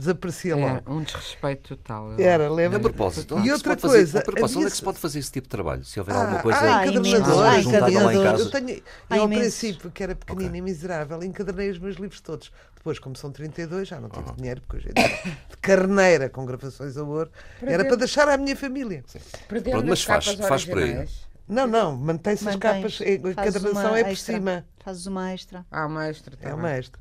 [0.00, 0.82] desaparecia logo.
[0.84, 2.12] É um desrespeito total.
[2.18, 2.80] Era, A lembra?
[2.80, 4.76] propósito, E onde é que se outra pode fazer- coisa, a propósito, onde é que
[4.76, 5.84] se pode fazer esse tipo de trabalho?
[5.84, 8.18] Se houver Ah, alguma coisa ah, Ah, encadernadores, imensos.
[8.18, 8.42] Ah, casa.
[8.42, 12.20] Eu, tenho, Há eu ao princípio, que era pequenino e miserável, encadernei os meus livros
[12.20, 12.50] todos.
[12.74, 15.08] Depois, como são 32, já não tive dinheiro, porque hoje dia,
[15.50, 19.04] de carneira com gravações a ouro, era para deixar à minha família.
[19.46, 21.06] Pronto, mas as faz- faz por aí.
[21.50, 24.66] Não, não, mantém-se as capas, a fazes encadernação uma é por extra, cima.
[24.78, 25.66] Fazes uma extra.
[25.70, 26.36] Ah, o maestro.
[26.36, 26.54] tá É bem.
[26.54, 27.00] uma extra.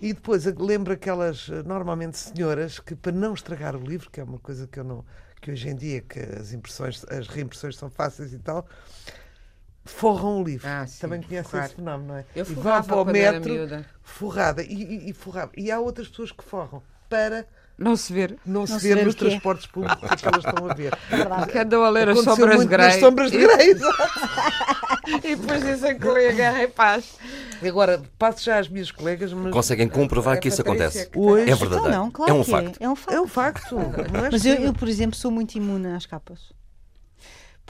[0.00, 4.24] E depois lembro aquelas, eh, normalmente senhoras, que para não estragar o livro, que é
[4.24, 5.04] uma coisa que eu não.
[5.40, 8.66] que hoje em dia que as impressões, as reimpressões são fáceis e tal,
[9.84, 10.66] forram o livro.
[10.68, 12.24] Ah, sim, Também conhece esse fenómeno, não é?
[12.34, 13.86] Eu e vão forrava para o metro miúda.
[14.02, 14.62] forrada.
[14.62, 15.52] E, e, e forrava.
[15.56, 17.46] E há outras pessoas que forram para
[17.78, 18.36] Não se ver.
[18.44, 19.28] não, se se ver ver nos que é.
[19.28, 20.98] transportes públicos que elas estão a ver.
[21.08, 21.52] Verdade.
[21.52, 23.00] Que andam a ler as sombras nas Grey.
[23.00, 23.70] sombras de e, Grey.
[25.24, 27.14] e depois dizem que lê a guerra em paz.
[27.64, 31.08] Agora, passo já às minhas colegas, mas Conseguem comprovar É que isso acontece.
[31.08, 31.88] que Hoje- É verdadeiro.
[31.88, 32.80] Então, não, claro é um que facto.
[32.80, 32.84] é.
[32.84, 33.14] É um facto.
[33.14, 33.74] é um facto.
[34.12, 36.40] Não é Mas eu, eu, por exemplo, sou muito imune às capas.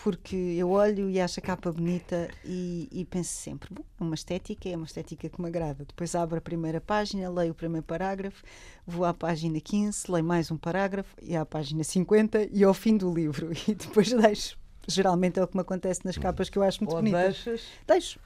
[0.03, 4.15] Porque eu olho e acho a capa bonita e, e penso sempre, bom, é uma
[4.15, 5.85] estética, é uma estética que me agrada.
[5.85, 8.45] Depois abro a primeira página, leio o primeiro parágrafo,
[8.87, 12.97] vou à página 15, leio mais um parágrafo, e à página 50 e ao fim
[12.97, 13.51] do livro.
[13.69, 14.57] E depois deixo.
[14.87, 17.45] Geralmente é o que me acontece nas capas que eu acho muito Ou bonitas.
[17.45, 17.63] deixas.
[17.87, 18.21] Deixo.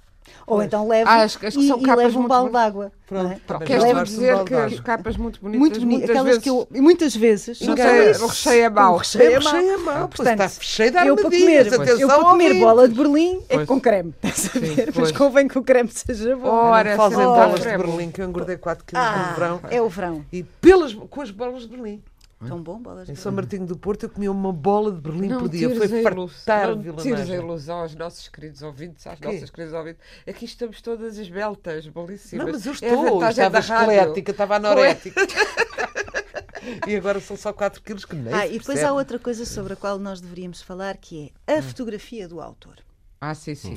[0.47, 0.67] Ou Pois.
[0.67, 2.57] então levo Ah, as- as e, e levo um muito balde de bonitas.
[2.67, 2.93] água.
[3.07, 3.67] Pronto, é?
[3.67, 6.43] Queres Levo um dizer que as capas muito bonitas, Muito bonito, muitas aquelas vezes...
[6.43, 6.69] que eu.
[6.73, 7.61] e Muitas vezes.
[7.61, 8.25] Não sei, isso.
[8.25, 8.95] o recheio é mau.
[8.95, 9.53] O recheio é É mau.
[9.53, 12.63] recheio é mau, Portanto, está cheio de eu para comer, Atenção, eu para comer ouvintes.
[12.63, 13.69] bola de Berlim é Pois.
[13.69, 14.93] com creme, estás a ver?
[14.97, 16.49] Mas convém que o creme seja bom.
[16.49, 17.11] Ora, Ora.
[17.27, 17.67] bolas de.
[17.77, 19.61] Berlim, que eu engordei 4 kg no Ah, verão.
[19.71, 20.25] é o verão.
[20.33, 22.03] E pelas, com as bolas de Berlim.
[22.49, 23.15] Tão bom, bolas de Em.
[23.15, 25.75] São Martinho do Porto eu comia uma bola de Berlim Não por dia.
[25.75, 30.01] Foi fartar não tires a ilusão aos nossos queridos ouvintes, às nossas queridas ouvintes.
[30.27, 32.47] Aqui estamos todas esbeltas, belíssimas.
[32.47, 35.21] Não, mas eu É a estou, vantagem estava esquelética, estava anorética.
[36.87, 39.73] e agora são só 4 quilos que nem Ah, e depois há outra coisa sobre
[39.73, 42.77] a qual nós deveríamos falar, que é a fotografia do autor.
[43.21, 43.75] Ah, sim, sim.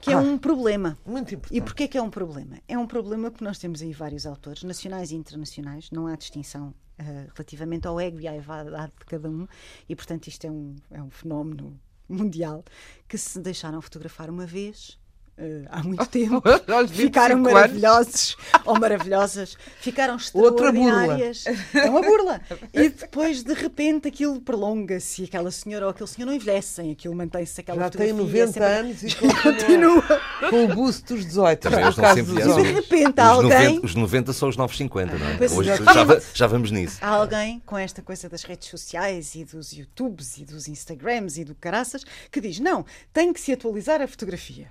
[0.00, 0.18] Que é Ah.
[0.18, 0.96] um problema.
[1.04, 1.60] Muito E importante.
[1.62, 2.56] porquê que é um problema?
[2.68, 6.72] É um problema porque nós temos aí vários autores, nacionais e internacionais, não há distinção
[6.98, 9.46] eh, relativamente ao ego e à vaidade de cada um,
[9.88, 12.64] e portanto isto é um, é um fenómeno mundial
[13.06, 14.98] que se deixaram fotografar uma vez.
[15.38, 17.52] Eh, há muito tempo Aos 25 ficaram anos.
[17.52, 21.14] maravilhosos ou maravilhosas, ficaram Outra burla.
[21.16, 21.44] extraordinárias.
[21.74, 22.40] É uma burla.
[22.74, 27.14] E depois de repente aquilo prolonga-se e aquela senhora ou aquele senhor não envelhecem, aquilo
[27.14, 30.20] mantém-se aquela Já tem fotografia 90 sempre- anos e continua Continua.
[30.50, 31.60] com o busto dos 18.
[31.60, 32.38] Também no eles não caso dos.
[32.58, 35.36] E de repente há alguém 90, os 90 são os novos 50, não é?
[35.36, 36.98] Pois Hoje já, já vamos nisso.
[37.00, 41.44] Há alguém com esta coisa das redes sociais e dos YouTubes e dos Instagrams e
[41.44, 44.70] do caraças que diz: não, tem que se atualizar a fotografia.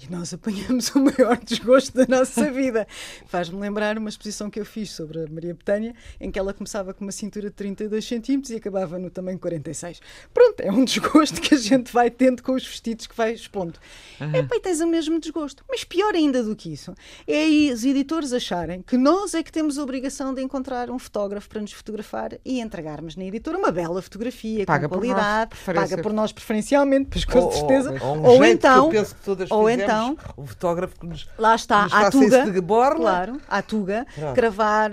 [0.00, 2.86] E nós apanhamos o maior desgosto da nossa vida.
[3.26, 6.94] Faz-me lembrar uma exposição que eu fiz sobre a Maria Betânia, em que ela começava
[6.94, 10.00] com uma cintura de 32 centímetros e acabava no tamanho 46.
[10.32, 13.78] Pronto, é um desgosto que a gente vai tendo com os vestidos que vai expondo.
[14.20, 15.64] É pá, e tens o mesmo desgosto.
[15.68, 16.94] Mas pior ainda do que isso,
[17.26, 20.98] é aí os editores acharem que nós é que temos a obrigação de encontrar um
[20.98, 25.14] fotógrafo para nos fotografar e entregarmos na editora uma bela fotografia Paga com por nós,
[25.14, 27.94] qualidade, paga por nós preferencialmente, pois com Ou- certeza.
[28.00, 31.06] Ou, um Ou então, que eu penso que todas ou fizemos, então, o fotógrafo que
[31.06, 32.96] nos, lá está, nos a tuga, de borla.
[33.00, 34.34] claro, a tuga, Pronto.
[34.34, 34.90] cravar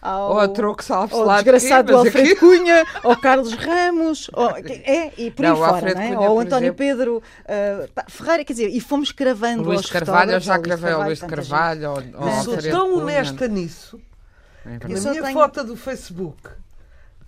[0.00, 4.56] ao, Ou a troco, salve-se ao desgraçado quê, Alfredo aqui- Cunha, ao Carlos Ramos, ao-
[4.56, 6.08] é, e por Não, aí o fora, Alfredo não é?
[6.14, 6.76] Cunha, ou António exemplo.
[6.78, 10.92] Pedro uh, pá, Ferreira, quer dizer, e fomos cravando Luís aos Carvalho, eu já cravei
[10.92, 11.20] ao Luís.
[11.20, 11.96] Carvalho, ao,
[12.44, 13.02] sou Alfredo tão Cunha.
[13.02, 14.00] honesta nisso
[14.64, 16.48] É que na minha tenho- foto do Facebook,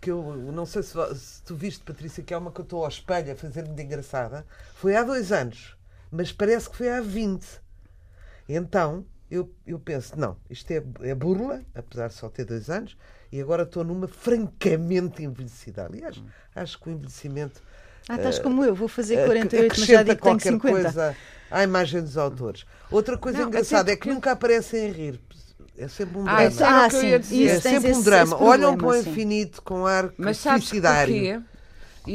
[0.01, 2.83] que eu não sei se, se tu viste, Patrícia, que é uma que eu estou
[2.85, 5.75] ao espelho a fazer-me de engraçada, foi há dois anos,
[6.11, 7.61] mas parece que foi há 20.
[8.49, 12.97] Então eu, eu penso, não, isto é, é burla, apesar de só ter dois anos,
[13.31, 15.85] e agora estou numa francamente envelhecida.
[15.87, 16.23] Aliás,
[16.55, 17.63] acho que o envelhecimento
[18.09, 20.91] Ah, estás como eu, vou fazer ac- 48, mas já digo que tenho qualquer 50.
[20.91, 21.17] coisa
[21.51, 22.67] à imagem dos autores.
[22.91, 25.21] Outra coisa Não, engraçada é que nunca aparecem a rir.
[25.77, 26.63] É sempre um Ah, drama.
[26.65, 28.37] Ah, que eu sim, isso é tens sempre um esse- drama.
[28.37, 29.15] esse Olham para o problema, sim.
[29.15, 30.75] infinito com ar Mas sabes suicidário.
[30.75, 31.41] porquê?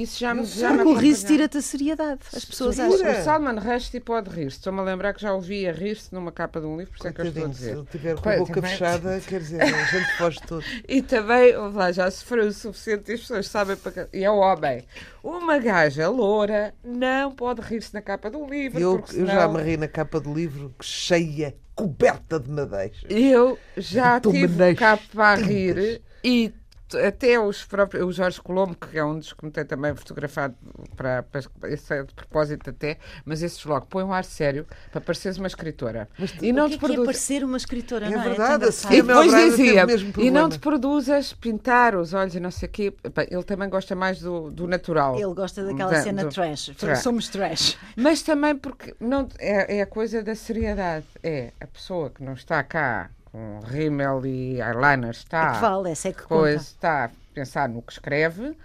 [0.02, 2.20] Isso já me, Eu já me Porque o riso tira-te a seriedade.
[2.34, 3.10] As pessoas Segura.
[3.12, 3.22] acham.
[3.22, 4.58] O Salman Rushdie pode rir-se.
[4.58, 7.08] Estou-me a lembrar que já ouvi a rir-se numa capa de um livro, por isso
[7.08, 7.78] é que eu estou a Coitadinho, se dizer.
[7.78, 10.64] ele tiver com a boca também- fechada, quer dizer, a gente foge todo.
[10.88, 14.18] E também, lá, já sofreu o suficiente e as pessoas sabem para que...
[14.18, 14.84] E é o homem.
[15.24, 19.34] Uma gaja loura não pode rir-se na capa de um livro, Eu, porque eu senão...
[19.34, 23.04] já me ri na capa do livro, cheia, coberta de madeixas.
[23.10, 26.54] Eu já tive capa a rir e
[26.93, 30.56] até os próprios, o Jorge Colombo, que é um dos que me tem também fotografado
[30.95, 35.02] para, para esse é de propósito até, mas esses logo põe um ar sério para
[35.02, 36.08] pareceres uma escritora.
[36.41, 37.06] e não que te é, que é produz.
[37.06, 38.24] parecer uma escritora, É não é?
[38.24, 38.67] verdade, É.
[38.67, 42.39] E Sim, depois dizia, o mesmo e não problema." te produzas pintar os olhos e
[42.39, 42.93] não sei o quê.
[43.32, 45.15] Ele também gosta mais do, do natural.
[45.15, 46.71] Ele gosta daquela Da- cena do- trash.
[46.78, 47.78] Tra- Somos trash.
[47.95, 51.06] Mas também porque não, é, é a coisa da seriedade.
[51.24, 55.91] É a pessoa que não está cá com rímel e eyeliner, está, É que vale,
[55.91, 56.69] essa é que coisa, conta.
[56.71, 58.56] está a pensar no que escreve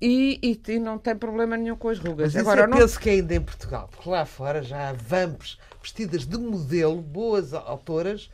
[0.00, 2.34] e, e, e não tem problema nenhum com as rugas.
[2.34, 4.90] Mas Agora, isso eu não, penso que é ainda em Portugal, porque lá fora já
[4.90, 8.30] há vamps vestidas de modelo, boas autoras.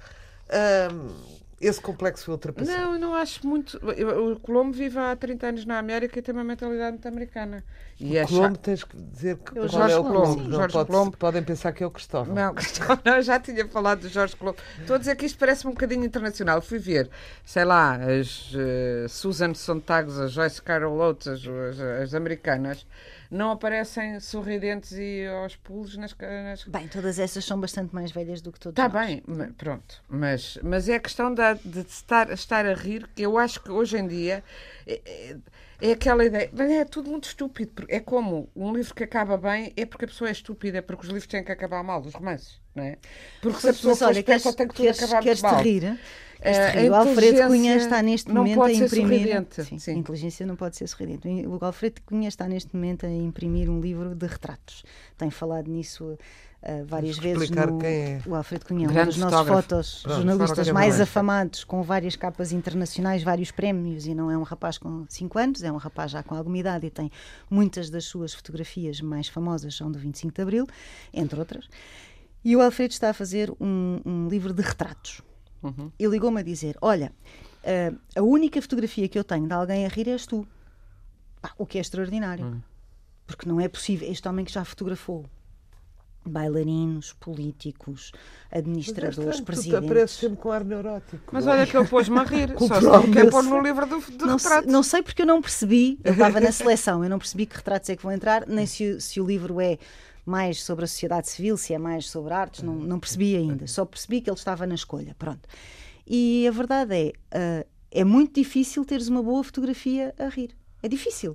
[0.92, 1.14] hum,
[1.60, 2.78] esse complexo foi ultrapassado.
[2.78, 3.78] não, eu não acho muito.
[3.96, 7.64] eu- O Colombo vive há 30 anos na América e tem uma mentalidade muito americana.
[8.00, 10.48] E é Colombo tens que dizer que o qual é Jorge o Colombo, sim.
[10.48, 11.16] Não Jorge pode- Colombo.
[11.16, 12.34] Podem pensar que é o Cristóvão.
[12.34, 14.58] Não, Cristóvão, não, eu já tinha falado do Jorge Colombo.
[14.80, 16.62] Estou a dizer que isto parece um bocadinho internacional.
[16.62, 17.10] Fui ver,
[17.44, 22.86] sei lá, as eh, Susan Sontag, as Joyce Carol Oates, as, as, as americanas,
[23.30, 26.14] não aparecem sorridentes e aos pulos nas.
[26.16, 26.64] nas...
[26.64, 29.22] Bem, todas essas são bastante mais velhas do que todos Está bem,
[29.58, 30.00] pronto.
[30.08, 33.70] Mas, mas é a questão da, de estar, estar a rir, que eu acho que
[33.70, 34.42] hoje em dia
[34.86, 35.36] é, é-
[35.80, 36.50] é aquela ideia.
[36.52, 37.72] mas É tudo muito estúpido.
[37.74, 41.02] porque É como um livro que acaba bem é porque a pessoa é estúpida, porque
[41.02, 42.96] os livros têm que acabar mal, os romances, não é?
[43.40, 45.62] Porque se a pessoa for esperta, tem que tudo queres, acabar queres mal.
[45.62, 45.98] rir?
[46.40, 46.90] Eh, te rir?
[46.90, 49.46] O a Alfredo Cunha está neste momento a imprimir.
[49.50, 49.90] Sim, sim.
[49.92, 51.28] A inteligência não pode ser sorridente.
[51.46, 54.84] O Alfredo Cunha está neste momento a imprimir um livro de retratos.
[55.16, 56.16] Tem falado nisso
[56.62, 58.22] uh, várias vezes no, quem é.
[58.26, 62.52] o Alfredo Cunhão, um Grande dos nossos fotos, Pronto, jornalistas mais afamados, com várias capas
[62.52, 66.22] internacionais, vários prémios, e não é um rapaz com 5 anos, é um rapaz já
[66.22, 67.10] com alguma idade e tem
[67.50, 70.66] muitas das suas fotografias mais famosas são do 25 de Abril,
[71.12, 71.68] entre outras.
[72.44, 75.22] E o Alfredo está a fazer um, um livro de retratos.
[75.98, 77.12] E ligou-me a dizer: Olha,
[77.64, 80.46] ah, a única fotografia que eu tenho de alguém a rir és tu.
[81.40, 82.62] Pá, o que é extraordinário.
[83.26, 84.10] Porque não é possível.
[84.10, 85.26] Este homem que já fotografou
[86.24, 88.12] bailarinos, políticos,
[88.50, 89.84] administradores, Mas é estranho, tu presidentes.
[89.90, 91.22] apareces sempre com ar neurótico.
[91.32, 92.54] Mas olha que ele pôs-me a rir.
[92.58, 94.68] Só se quer pôr no livro do, do não, se- retrato.
[94.70, 97.88] não sei porque eu não percebi, eu estava na seleção, eu não percebi que retratos
[97.90, 99.78] é que vão entrar, nem se, o- se o livro é
[100.26, 103.84] mais sobre a sociedade civil, se é mais sobre artes, não, não percebi ainda, só
[103.86, 105.48] percebi que ele estava na escolha, pronto.
[106.06, 110.50] E a verdade é, ah, é muito difícil teres uma boa fotografia a rir,
[110.82, 111.34] é difícil.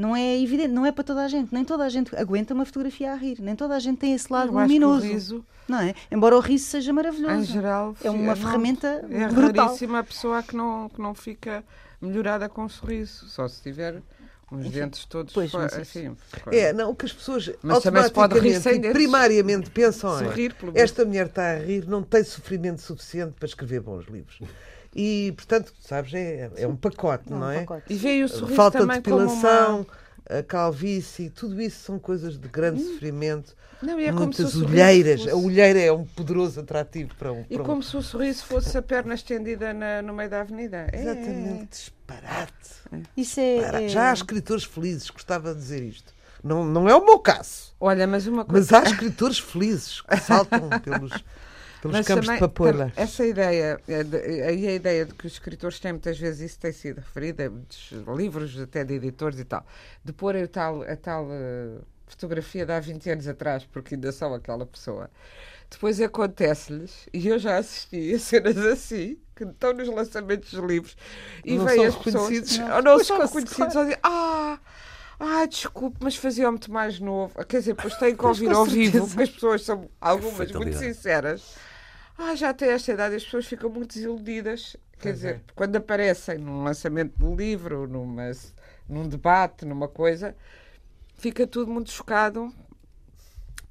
[0.00, 2.64] Não é evidente, não é para toda a gente, nem toda a gente aguenta uma
[2.64, 5.06] fotografia a rir, nem toda a gente tem esse lado Eu acho que o luminoso,
[5.06, 5.94] riso, não é?
[6.10, 7.34] Embora o riso seja maravilhoso.
[7.34, 9.66] em geral, é uma fi- ferramenta é brutal.
[9.66, 11.62] raríssima a pessoa que não, que não fica
[12.00, 13.26] melhorada com um sorriso.
[13.28, 14.00] Só se tiver
[14.50, 16.16] uns dentes todos pois, mas assim.
[16.50, 19.70] É, não, o que as pessoas Mas também se pode rir automaticamente sem e primariamente
[19.70, 24.40] pensam é esta mulher está a rir, não tem sofrimento suficiente para escrever bons livros.
[24.94, 27.60] E, portanto, sabes, é, é um pacote, É um não é?
[27.60, 27.84] pacote.
[27.88, 29.86] E veio o sorriso Falta de depilação,
[30.28, 30.38] uma...
[30.38, 33.54] a calvície, tudo isso são coisas de grande sofrimento.
[33.80, 35.20] Não, e é como se o Muitas olheiras.
[35.20, 37.44] fosse- A olheira é um poderoso atrativo para um.
[37.48, 40.40] E para um- como se o sorriso fosse a perna estendida na- no meio da
[40.42, 40.86] avenida.
[40.92, 41.00] É.
[41.00, 42.52] Exatamente, disparate.
[43.16, 43.84] Isso é, Disparate.
[43.84, 46.12] é- Já há escritores felizes, gostava de dizer isto.
[46.42, 47.72] Não, não é o meu caso.
[47.80, 48.76] Olha, mas uma coisa.
[48.76, 51.12] Mas há escritores felizes que saltam pelos,
[51.80, 52.86] pelos Mas campos também, de papoila.
[52.86, 56.60] tam- Essa ideia, é aí a ideia de que os escritores têm, muitas vezes isso
[56.60, 59.66] tem sido referido, em livros até de editores e tal,
[60.04, 64.12] de pôr a tal, a tal eh, fotografia de há 20 anos atrás, porque ainda
[64.12, 65.10] são aquela pessoa.
[65.70, 70.96] Depois acontece-lhes, e eu já assisti a cenas assim, que estão nos lançamentos dos livros,
[71.44, 74.58] e Não vêm as pessoas, não, ou não Pois, são reconhecidos, ou dizem, ah,
[75.18, 77.34] ah, desculpe, mas fazia muito mais novo.
[77.46, 80.76] Quer dizer, depois têm que Pois, ouvir ao vivo, porque as pessoas são algumas muito
[80.76, 81.60] sinceras.
[82.22, 84.76] Ah, já tem esta idade as pessoas ficam muito desiludidas.
[84.98, 88.30] Quer dizer, quando aparecem num lançamento de livro, numa,
[88.86, 90.36] num debate, numa coisa,
[91.16, 92.52] fica tudo muito chocado.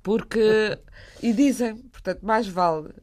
[0.02, 0.78] Porque.
[1.22, 2.94] E dizem, portanto, mais vale.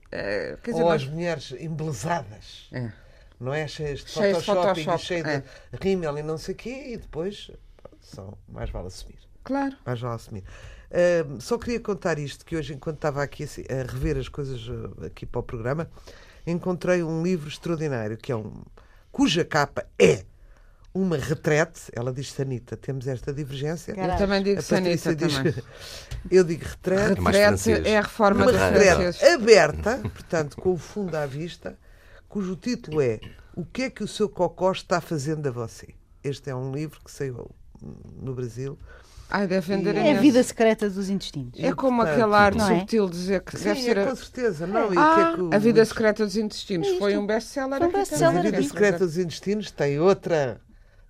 [0.65, 2.91] dizer, Ou as mulheres embelezadas, É.
[3.39, 3.69] não é?
[3.69, 5.41] Cheias de Cheias de Photoshop, Photoshop, e cheio é.
[5.41, 7.51] de rímel e não sei o quê, e depois
[8.01, 9.19] são, mais vale assumir.
[9.45, 9.77] Claro.
[9.85, 10.45] Mais vale assumir.
[11.40, 14.61] Só queria contar isto, que hoje, enquanto estava aqui a, se- a rever as coisas
[15.01, 15.88] ah, aqui para o programa,
[16.46, 18.62] encontrei um livro extraordinário, que é um
[19.11, 20.25] cuja capa é
[20.94, 23.94] uma retrete, ela diz Sanita, temos esta divergência.
[23.94, 24.12] Caralho.
[24.14, 25.55] Eu também digo sanita diz, também.
[26.31, 27.87] eu digo retrete, É Retrete francês.
[27.87, 31.79] é a reforma uma retrete aberta, portanto, com o fundo à vista,
[32.29, 33.20] cujo título é
[33.55, 35.88] O que é que o seu cocó está fazendo a você?
[36.25, 37.51] Este é um livro que saiu
[38.22, 38.79] no Brasil.
[39.29, 41.59] Ai, vender É a vida secreta dos intestinos.
[41.59, 42.79] É como Portanto, aquele ar não é?
[42.79, 43.97] subtil de dizer que Sim, deve ser.
[43.97, 44.67] é, a- com certeza.
[44.67, 47.17] Não, e o que Ah, é que o- A Vida Secreta dos Intestinos É foi
[47.19, 47.91] um best-seller um.
[47.93, 50.61] Mas a vida secreta dos intestinos tem outra.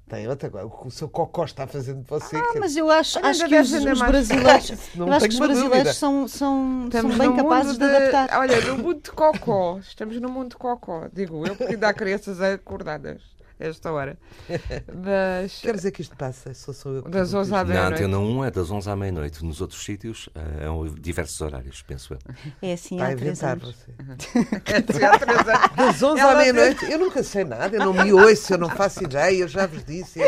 [0.08, 0.46] Tem outra.
[0.48, 2.36] agora, O que o seu cocó está fazer de você.
[2.36, 5.96] Ah, que- mas eu acho, acho que os, os brasileiros, eu acho que os brasileiros
[5.96, 8.38] são, são, são bem capazes mundo de, adaptar.
[8.38, 9.78] Olha, no mundo de cocó.
[9.80, 13.20] Estamos no mundo de cocó, digo eu, porque ainda há crianças acordadas
[13.58, 14.18] esta hora.
[14.94, 15.60] Mas.
[15.60, 16.52] Quer dizer que isto passa?
[16.54, 17.66] Só sou eu que Das pergunto 11 à isto.
[17.68, 18.02] Na meia-noite.
[18.04, 19.44] Antena 1 é das 11 à meia-noite.
[19.44, 22.18] Nos outros sítios eh, é um diversos horários, penso eu.
[22.62, 23.74] É assim Está a há três inventar anos.
[23.74, 23.92] você.
[24.98, 25.76] Sim, há três anos.
[25.76, 28.68] Das 11 à Ela meia-noite, eu nunca sei nada, eu não me ouço, eu não
[28.68, 30.20] faço ideia, eu já vos disse.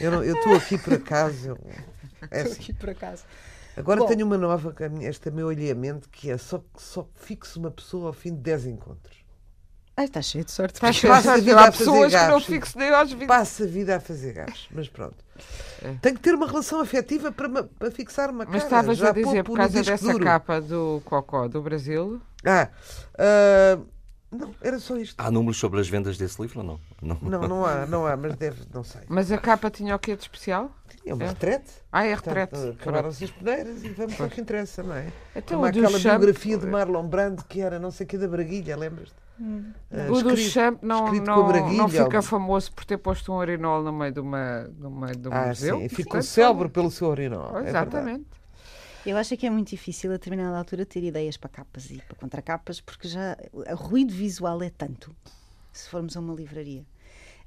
[0.00, 1.56] Eu eu estou aqui por acaso.
[2.30, 2.52] é assim.
[2.62, 3.24] Aqui por acaso.
[3.76, 4.06] Agora Bom.
[4.06, 8.08] tenho uma nova, minha- este é meu alheamento, que é só, só fixo uma pessoa
[8.08, 9.21] ao fim de 10 encontros.
[9.96, 10.74] Ai, está cheio de sorte.
[10.76, 13.12] Estás Passa a cheio de vida a Há pessoas fazer que não fixam nem aos
[13.12, 13.26] 20.
[13.28, 15.16] Passa a vida a fazer gajos, mas pronto.
[15.82, 15.94] É.
[16.00, 18.54] Tenho que ter uma relação afetiva para, ma- para fixar uma cara.
[18.56, 20.24] Mas estavas Já a dizer, por causa dessa duro.
[20.24, 22.68] capa do cocó do Brasil, Ah,
[23.18, 23.78] ah,
[24.30, 25.14] não, era só isto.
[25.20, 26.80] Há números sobre as vendas desse livro ou não?
[27.02, 27.18] Não.
[27.20, 29.02] Não, não há, não há, mas deve, não sei.
[29.08, 30.70] mas a capa tinha o quê de especial?
[31.04, 31.28] É uma É.
[31.28, 31.70] retrete.
[31.92, 32.56] Ah, é retrete.
[32.80, 35.08] Acabaram-se as peneiras e vamos ao que interessa, não é?
[35.36, 38.74] Então, Como aquela biografia de Marlon Brando que era não sei o que da Braguilha,
[38.76, 39.20] lembras-te?
[39.40, 43.36] Ah, O do escrito- Champ não, não, não fica ou- famoso por ter posto um
[43.36, 45.78] urinol no meio de, uma, no meio de um Ah, museu.
[45.80, 47.48] sim, ficou célebre pelo seu urinol.
[47.58, 47.68] É verdade.
[47.88, 48.26] exatamente.
[49.04, 52.16] Eu acho que é muito difícil a determinada altura ter ideias para capas e para
[52.16, 55.14] contracapas, porque já o ruído visual é tanto,
[55.72, 56.84] se formos a uma livraria.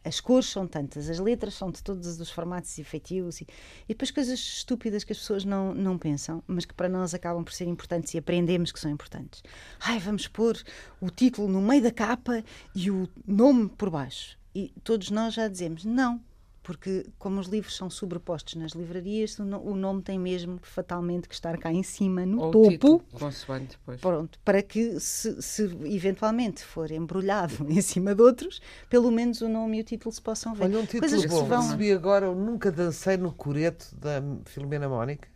[0.05, 3.47] As cores são tantas, as letras são de todos os formatos e feitios e,
[3.89, 7.43] e depois coisas estúpidas que as pessoas não, não pensam, mas que para nós acabam
[7.43, 9.43] por ser importantes e aprendemos que são importantes.
[9.79, 10.61] Ai, vamos pôr
[11.01, 12.43] o título no meio da capa
[12.75, 14.37] e o nome por baixo.
[14.53, 16.21] E todos nós já dizemos não,
[16.65, 21.59] porque como os livros são sobrepostos nas livrarias, o nome tem mesmo fatalmente que estar
[21.59, 22.69] cá em cima, no Ou topo.
[22.71, 24.01] Título, consoante, pois.
[24.01, 28.59] Pronto, para que se, se, eventualmente for embrulhado em cima de outros,
[28.89, 30.63] pelo menos o nome e o título se possam ver.
[30.63, 31.37] Olha, um título Coisas bom.
[31.37, 31.61] que se vão...
[31.61, 35.27] Recebi agora o Nunca Dancei no Coreto, da Filomena Mónica,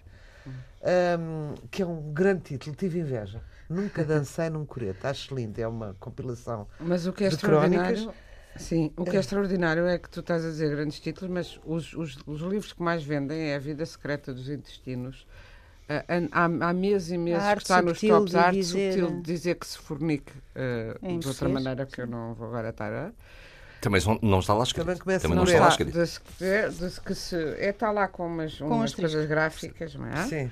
[1.19, 3.39] um, que é um grande título, tive inveja.
[3.69, 7.97] Nunca dancei num coreto, acho lindo, é uma compilação Mas o que é de extraordinário...
[7.97, 8.28] crónicas.
[8.60, 11.93] Sim, o que é extraordinário é que tu estás a dizer grandes títulos, mas os,
[11.93, 15.26] os, os livros que mais vendem é A Vida Secreta dos Intestinos.
[15.88, 19.16] Ah, há, há meses e meses que está nos tops de a arte dizer- subtil
[19.18, 20.32] de dizer que se fornique
[21.01, 23.12] Em de outra maneira que eu não vou agora estar a.
[23.82, 24.86] Também não- não está lá escrito.
[24.86, 25.91] Também começa Também não Não está lá escrito.
[25.93, 26.20] de se-
[26.91, 29.01] de que se, é está lá com umas, umas asterisco.
[29.14, 30.28] coisas gráficas, não é?
[30.28, 30.51] Sim.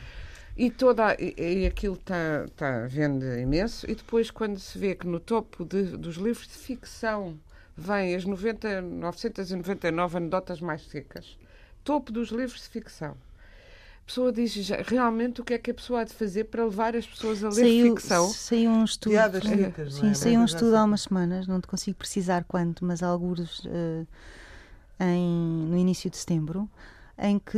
[0.56, 3.86] E, toda, e, e aquilo está tá, vende imenso.
[3.88, 7.38] E depois, quando se vê que no topo de- dos livros de ficção
[7.78, 11.38] vêm as 90, 999 anedotas mais secas,
[11.84, 13.12] topo dos livros de ficção.
[13.12, 16.64] A pessoa diz já, realmente o que é que a pessoa há de fazer para
[16.64, 18.30] levar as pessoas a ler Saiu, ficção.
[18.30, 19.12] saiu um estudo.
[19.12, 20.14] Piadas secas, não Sim, é?
[20.14, 24.06] saiu um estudo há umas semanas, não te consigo precisar quando, mas alguns eh,
[25.00, 26.70] em, no início de setembro,
[27.20, 27.58] em que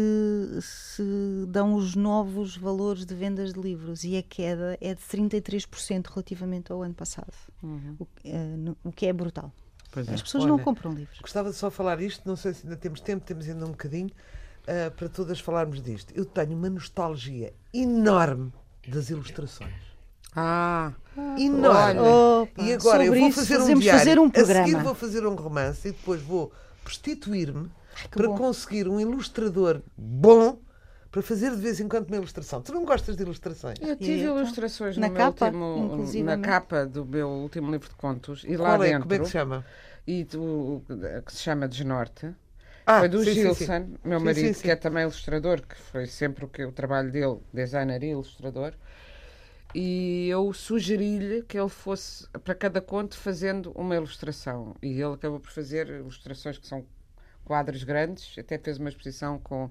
[0.61, 1.03] se
[1.49, 6.71] dão os novos valores de vendas de livros e a queda é de 33% relativamente
[6.71, 7.31] ao ano passado,
[7.99, 9.51] o, que- eh, no- o que é brutal.
[9.91, 10.13] Pois é.
[10.13, 11.19] As pessoas não Olha, compram livros.
[11.19, 14.11] Gostava de só falar isto, não sei se ainda temos tempo, temos ainda um bocadinho,
[14.67, 16.13] ah, para todas falarmos disto.
[16.15, 18.53] Eu tenho uma nostalgia enorme
[18.87, 19.73] das ilustrações.
[20.35, 20.93] Ah,
[21.37, 21.99] Enorme.
[21.99, 24.83] Opa, e agora eu vou isso fazer um fazemos diário, fazer um a seguir programa.
[24.83, 26.51] vou fazer um romance e depois vou
[26.83, 27.69] prostituir-me
[28.11, 28.37] para bom.
[28.37, 30.59] conseguir um ilustrador bom
[31.11, 32.61] para fazer de vez em quando uma ilustração.
[32.61, 33.79] Tu não gostas de ilustrações?
[33.79, 36.37] eu tive ilustrações Na no capa, meu último, na inclusivamente.
[36.37, 38.77] capa do meu último livro de contos e lá é?
[38.77, 39.65] dentro Como é que se chama?
[40.07, 40.83] e do,
[41.25, 42.35] que se chama Desnorte.
[42.85, 43.99] Ah, foi do sim, Gilson, sim.
[44.03, 44.63] meu Sim, marido, sim, sim.
[44.63, 48.73] que é também ilustrador, que foi sempre o que o trabalho dele, designer e ilustrador.
[49.73, 54.75] E eu sugeri-lhe que ele fosse para cada conto fazendo uma ilustração.
[54.81, 56.85] E ele acabou por fazer ilustrações que são
[57.49, 59.69] quadros grandes, até fez uma exposição com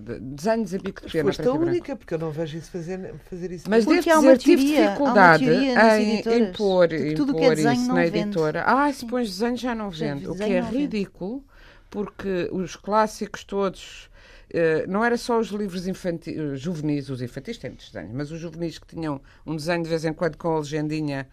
[0.00, 2.58] de- desenhos em bico de Mas pena foste preto a única, porque eu não vejo
[2.58, 3.70] isso fazer, fazer isso.
[3.70, 7.34] Mas Porque devo há uma dizer, tive teoria, dificuldade em, em pôr, em tudo o
[7.34, 8.40] que pôr é isso não na vende.
[8.44, 8.62] editora.
[8.66, 10.28] Ah, se pões desenho já não Já, vende.
[10.28, 10.98] O que é não vende.
[11.00, 11.42] ridículo,
[11.90, 14.10] porque os clássicos todos.
[14.52, 18.38] eh, não era só os livros infantis, juvenis, os infantis têm muitos desenhos, mas os
[18.38, 21.26] juvenis que tinham um desenho de vez em quando com a legendinha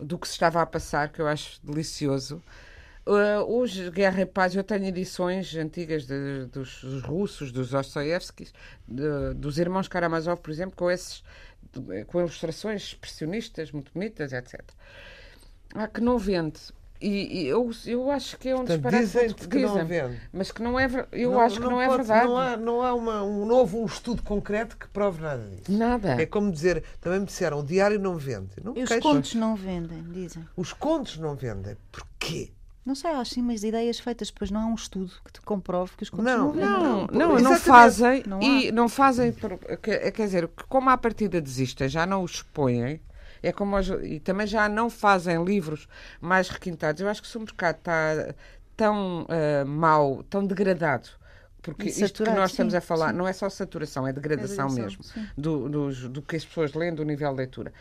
[0.00, 2.42] do que se estava a passar, que eu acho delicioso.
[3.04, 8.52] Uh, hoje, Guerra e Paz, eu tenho edições antigas de- dos, dos russos, dos Dostoiévskis,
[8.86, 11.22] de- dos irmãos Karamazov, por exemplo, com esses
[11.72, 14.60] de- com ilustrações expressionistas muito bonitas, etc.
[15.74, 16.60] Há que não vende.
[17.00, 19.04] E, e eu, eu acho que é um Portanto, disparate.
[19.04, 20.20] dizem-te que não Dizem, vende.
[20.32, 22.26] Mas que não é Eu acho que não, é pode- verdade.
[22.28, 25.72] Não há, não há uma, um novo um estudo concreto que prove nada disso.
[25.72, 26.22] Nada.
[26.22, 28.50] É como dizer, também me disseram, o diário não vende.
[28.62, 30.46] Não E os contos não vendem, dizem.
[30.56, 31.76] Os contos não vendem.
[31.90, 32.52] Porquê?
[32.84, 35.92] Não sei, acho sim umas ideias feitas, depois não há um estudo que te comprove
[35.96, 37.06] que os contos Não, não.
[37.06, 41.88] Não, Não, não, fazem Não e não fazem, que- quer dizer, como à partida desistem,
[41.88, 43.00] já não os expõem,
[43.42, 45.88] é como os- e também já não fazem livros
[46.20, 47.00] mais requintados.
[47.00, 48.34] Eu acho que se o mercado está
[48.76, 49.26] tão
[49.66, 51.08] mau, tão degradado,
[51.62, 53.18] porque isto que nós estamos sim, a falar sim.
[53.18, 55.04] não é só saturação, é degradação, degradação, mesmo
[55.36, 57.72] do, dos- do que as pessoas leem, do nível de leitura.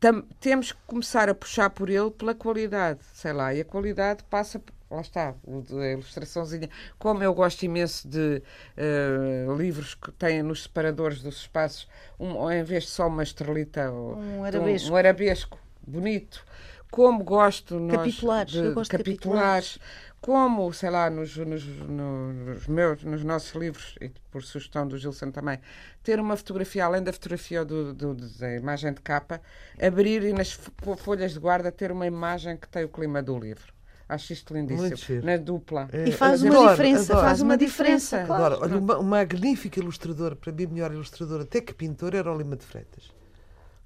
[0.00, 4.22] Tam- temos que começar a puxar por ele pela qualidade, sei lá, e a qualidade
[4.30, 6.70] passa, por- lá está, a ilustraçãozinha.
[6.98, 8.40] Como eu gosto imenso de
[8.76, 11.88] eh, livros que têm nos separadores dos espaços,
[12.18, 14.92] um, ou em vez de só uma estrelita, Um arabesco.
[14.92, 16.44] um arabesco bonito.
[16.90, 19.78] Como gosto nós Capitulares, de, eu gosto de capitulares,
[20.20, 24.96] como, sei lá, nos, nos, no- nos meus, nos nossos livros, e por sugestão do
[24.96, 25.58] Gilson também,
[26.02, 29.40] ter uma fotografia, além da fotografia do, do- da imagem de capa,
[29.80, 33.38] abrir e nas fo- folhas de guarda ter uma imagem que tem o clima do
[33.38, 33.72] livro.
[34.08, 35.22] Acho isto lindíssimo.
[35.22, 35.86] Na dupla.
[35.92, 37.26] E faz uma Adoro, diferença, adoro.
[37.28, 38.24] faz uma diferença.
[38.24, 38.54] claro.
[38.54, 42.38] Agora, olha, uma, um magnífico ilustrador, para mim, melhor ilustrador, até que pintor, era o
[42.38, 43.12] Lima de Freitas.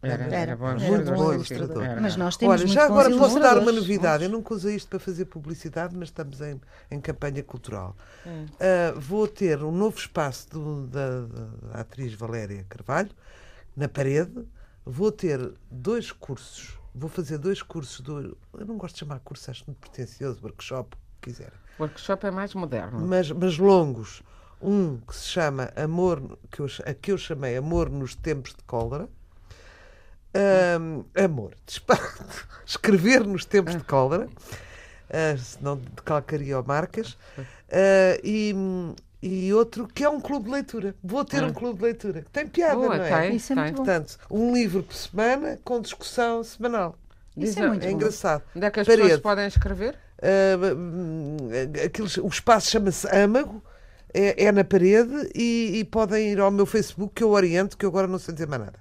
[0.02, 1.82] Era, era, Era, bom era ilustrador, bom sim, ilustrador.
[1.84, 2.00] era.
[2.00, 4.24] Mas nós temos Olha, muito já agora posso dar uma novidade.
[4.24, 7.96] Eu nunca usei isto para fazer publicidade, mas estamos em, em campanha cultural.
[8.26, 8.46] Hum.
[8.58, 13.10] Ah, vou ter um novo espaço do- da, da atriz Valéria Carvalho,
[13.76, 14.44] na parede.
[14.84, 16.76] Vou ter dois cursos.
[16.92, 18.00] Vou fazer dois cursos.
[18.00, 20.96] Do, eu não gosto de chamar curso, acho muito pretencioso, workshop.
[21.20, 21.52] quiserem.
[21.78, 23.06] O workshop é mais moderno.
[23.06, 24.20] Mas, mas longos.
[24.60, 28.62] Um que se chama Amor, que eu, a que eu chamei Amor nos Tempos de
[28.64, 29.08] Cólera.
[30.34, 32.24] Um, amor, disparate.
[32.64, 37.12] Escrever nos tempos de cólera, uh, senão decalcaria marcas.
[37.38, 38.54] Uh, e,
[39.22, 40.94] e outro que é um clube de leitura.
[41.02, 41.46] Vou ter ah.
[41.46, 42.24] um clube de leitura.
[42.32, 43.28] Tem piada, Boa, não é?
[43.28, 43.74] Tem, Isso é tem.
[43.74, 46.96] Portanto, um livro por semana com discussão semanal.
[47.36, 48.42] Isso é, muito é engraçado.
[48.54, 49.02] Onde é que as Parede.
[49.02, 49.98] pessoas podem escrever?
[50.18, 53.62] Uh, aqueles, o espaço chama-se Âmago
[54.14, 57.84] é, é na parede e, e, podem ir ao meu Facebook que eu oriento, que
[57.84, 58.74] eu agora não sei dizer mais nada.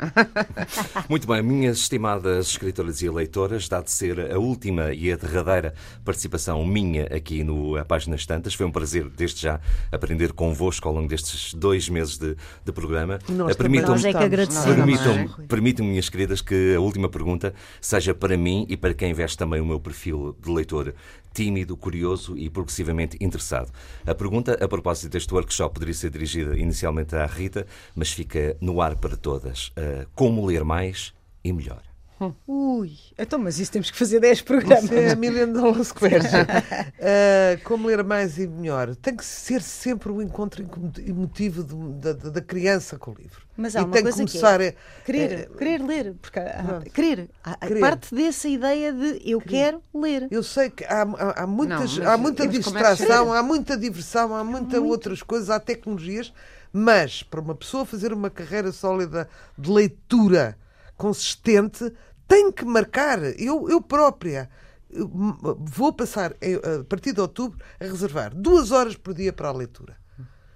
[1.10, 5.74] Muito bem, minhas estimadas escritoras e leitoras, dá de ser a última e a derradeira
[6.04, 8.54] participação minha aqui no A Páginas Tantas.
[8.54, 9.60] Foi um prazer, desde já,
[9.92, 13.20] aprender convosco ao longo destes dois meses de, de programa.
[13.30, 14.30] Nós permitam, é que
[14.76, 19.38] permitam, permitam, minhas queridas, que a última pergunta seja para mim e para quem veste
[19.38, 20.94] também o meu perfil de leitor
[21.34, 23.72] tímido, curioso e progressivamente interessado.
[24.06, 27.66] A pergunta, a propósito deste workshop, poderia ser dirigida inicialmente à Rita,
[27.96, 29.68] mas fica no ar para todas.
[29.70, 31.14] Uh, como ler mais
[31.44, 31.91] e melhor?
[32.22, 32.34] Hum.
[32.48, 34.84] Ui, então, mas isso temos que fazer 10 programas.
[34.84, 36.44] Isso é a million dollar question.
[36.44, 38.96] uh, como ler mais e melhor?
[38.96, 40.64] Tem que ser sempre o encontro
[41.00, 43.42] emotivo de, da, da, criança com o livro.
[43.58, 46.14] Mas há e uma tem coisa que, começar que é, a, querer, é, querer ler,
[46.22, 47.80] porque há, querer, há, querer.
[47.80, 49.58] parte dessa ideia de eu querer.
[49.58, 50.28] quero ler.
[50.30, 54.44] Eu sei que há, há, há muitas, não, há muita distração, há muita diversão, há
[54.44, 56.32] muitas outras coisas, há tecnologias,
[56.72, 60.56] mas para uma pessoa fazer uma carreira sólida de leitura
[61.02, 61.92] consistente
[62.32, 63.20] tem que marcar.
[63.38, 64.50] Eu, eu própria
[64.90, 69.98] vou passar, a partir de outubro, a reservar duas horas por dia para a leitura.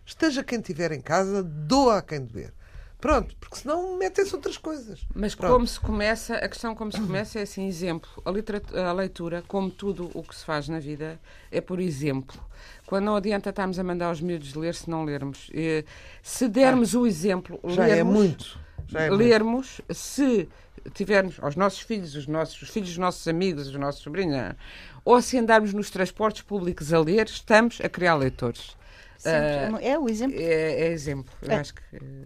[0.06, 2.54] Esteja quem estiver em casa, doa a quem dever.
[3.00, 5.06] Pronto, porque senão metem-se outras coisas.
[5.14, 5.54] Mas Pronto.
[5.54, 8.10] como se começa, a questão como se começa é assim, exemplo.
[8.24, 11.20] A, a, leitura, como tudo o que se faz na vida,
[11.52, 12.40] é por exemplo.
[12.86, 15.52] Quando não adianta estarmos a mandar os miúdos ler se não lermos.
[16.24, 18.60] Se dermos ah, o exemplo, já é lermos, é muito.
[18.88, 19.94] Já é lermos, muito.
[19.94, 20.50] se
[20.94, 24.56] tivermos aos nossos filhos, os, nossos, os filhos dos nossos amigos, os nossos sobrinhos,
[25.04, 28.76] ou se andarmos nos transportes públicos a ler, estamos a criar leitores.
[29.26, 30.40] Uh, é o exemplo.
[30.40, 31.34] É, é exemplo.
[31.42, 31.56] Eu é.
[31.56, 31.82] acho que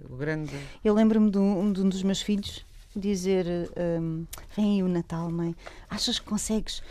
[0.09, 0.53] o grande.
[0.83, 3.45] Eu lembro-me de, um, de um dos meus filhos dizer:
[4.01, 5.55] um, Vem aí o Natal, mãe,
[5.89, 6.81] achas que consegues?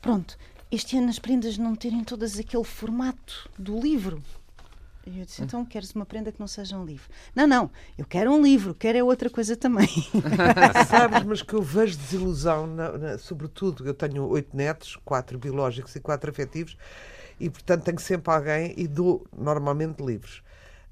[0.00, 0.36] Pronto,
[0.70, 4.22] este ano as prendas não terem todas aquele formato do livro.
[5.06, 7.08] E eu disse, então queres uma prenda que não seja um livro?
[7.34, 9.88] Não, não, eu quero um livro, quero é outra coisa também.
[10.88, 15.96] Sabes, mas que eu vejo desilusão, na, na, sobretudo, eu tenho oito netos, quatro biológicos
[15.96, 16.76] e quatro afetivos,
[17.40, 20.42] e portanto tenho sempre alguém e dou normalmente livros.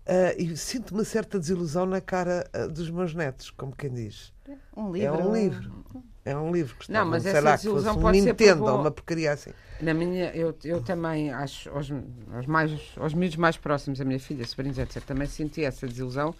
[0.06, 4.32] Uh, e sinto uma certa desilusão na cara uh, dos meus netos, como quem diz.
[4.76, 5.20] Um livro.
[5.20, 5.84] É um livro.
[6.30, 9.32] É um livro que está Não, mas essa desilusão um pode Nintendo ou uma porcaria
[9.32, 9.50] assim.
[9.80, 11.90] Na minha, eu, eu também acho, aos,
[12.34, 16.34] aos, mais, aos miúdos mais próximos, a minha filha, sobrinhos, etc., também senti essa desilusão,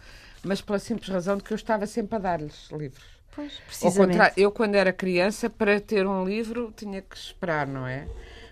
[0.44, 3.02] mas pela simples razão de que eu estava sempre a dar-lhes livros.
[3.34, 4.00] Pois, precisamente.
[4.00, 8.06] Ao contrário, eu quando era criança, para ter um livro, tinha que esperar, não é?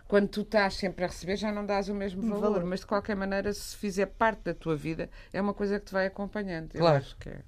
[0.09, 2.86] quando tu estás sempre a receber, já não dás o mesmo valor, valor, mas de
[2.86, 6.70] qualquer maneira, se fizer parte da tua vida, é uma coisa que te vai acompanhando.
[6.74, 6.97] Eu claro.
[6.97, 7.43] acho que é.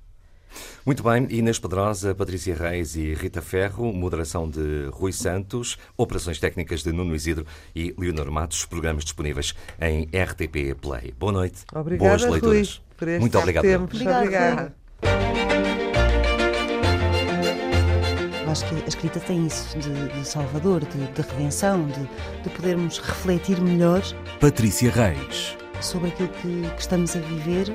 [0.85, 6.83] Muito bem, Inês Pedrosa, Patrícia Reis e Rita Ferro, moderação de Rui Santos, operações técnicas
[6.83, 11.15] de Nuno Isidro e Leonor Matos, programas disponíveis em RTP Play.
[11.19, 12.83] Boa noite, Obrigada, boas leituras.
[13.01, 13.65] Rui, Muito obrigado.
[13.85, 14.81] Obrigada.
[18.51, 22.03] acho que a escrita tem isso de, de salvador, de, de redenção, de,
[22.43, 24.03] de, podermos refletir melhor.
[24.41, 25.57] Patrícia Reis.
[25.81, 27.75] Sobre aquilo que, que estamos a viver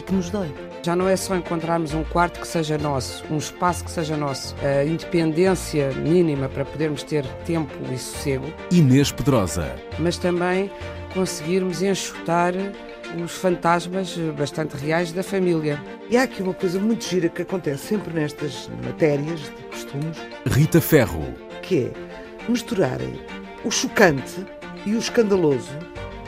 [0.00, 0.52] e que nos dói.
[0.82, 4.56] Já não é só encontrarmos um quarto que seja nosso, um espaço que seja nosso,
[4.64, 8.46] a independência mínima para podermos ter tempo e sossego.
[8.70, 9.76] Inês Pedrosa.
[9.98, 10.70] Mas também
[11.12, 12.54] conseguirmos enxutar
[13.22, 15.78] os fantasmas bastante reais da família.
[16.08, 20.16] E há aqui uma coisa muito gira que acontece sempre nestas matérias de costumes.
[20.46, 21.34] Rita Ferro.
[21.60, 21.92] Que é
[22.48, 23.20] misturarem
[23.64, 24.46] o chocante
[24.86, 25.76] e o escandaloso,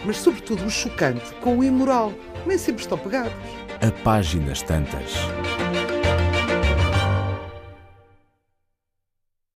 [0.04, 2.12] mas sobretudo o chocante com o imoral.
[2.46, 3.32] Nem sempre estão pegados.
[3.82, 5.41] A páginas tantas.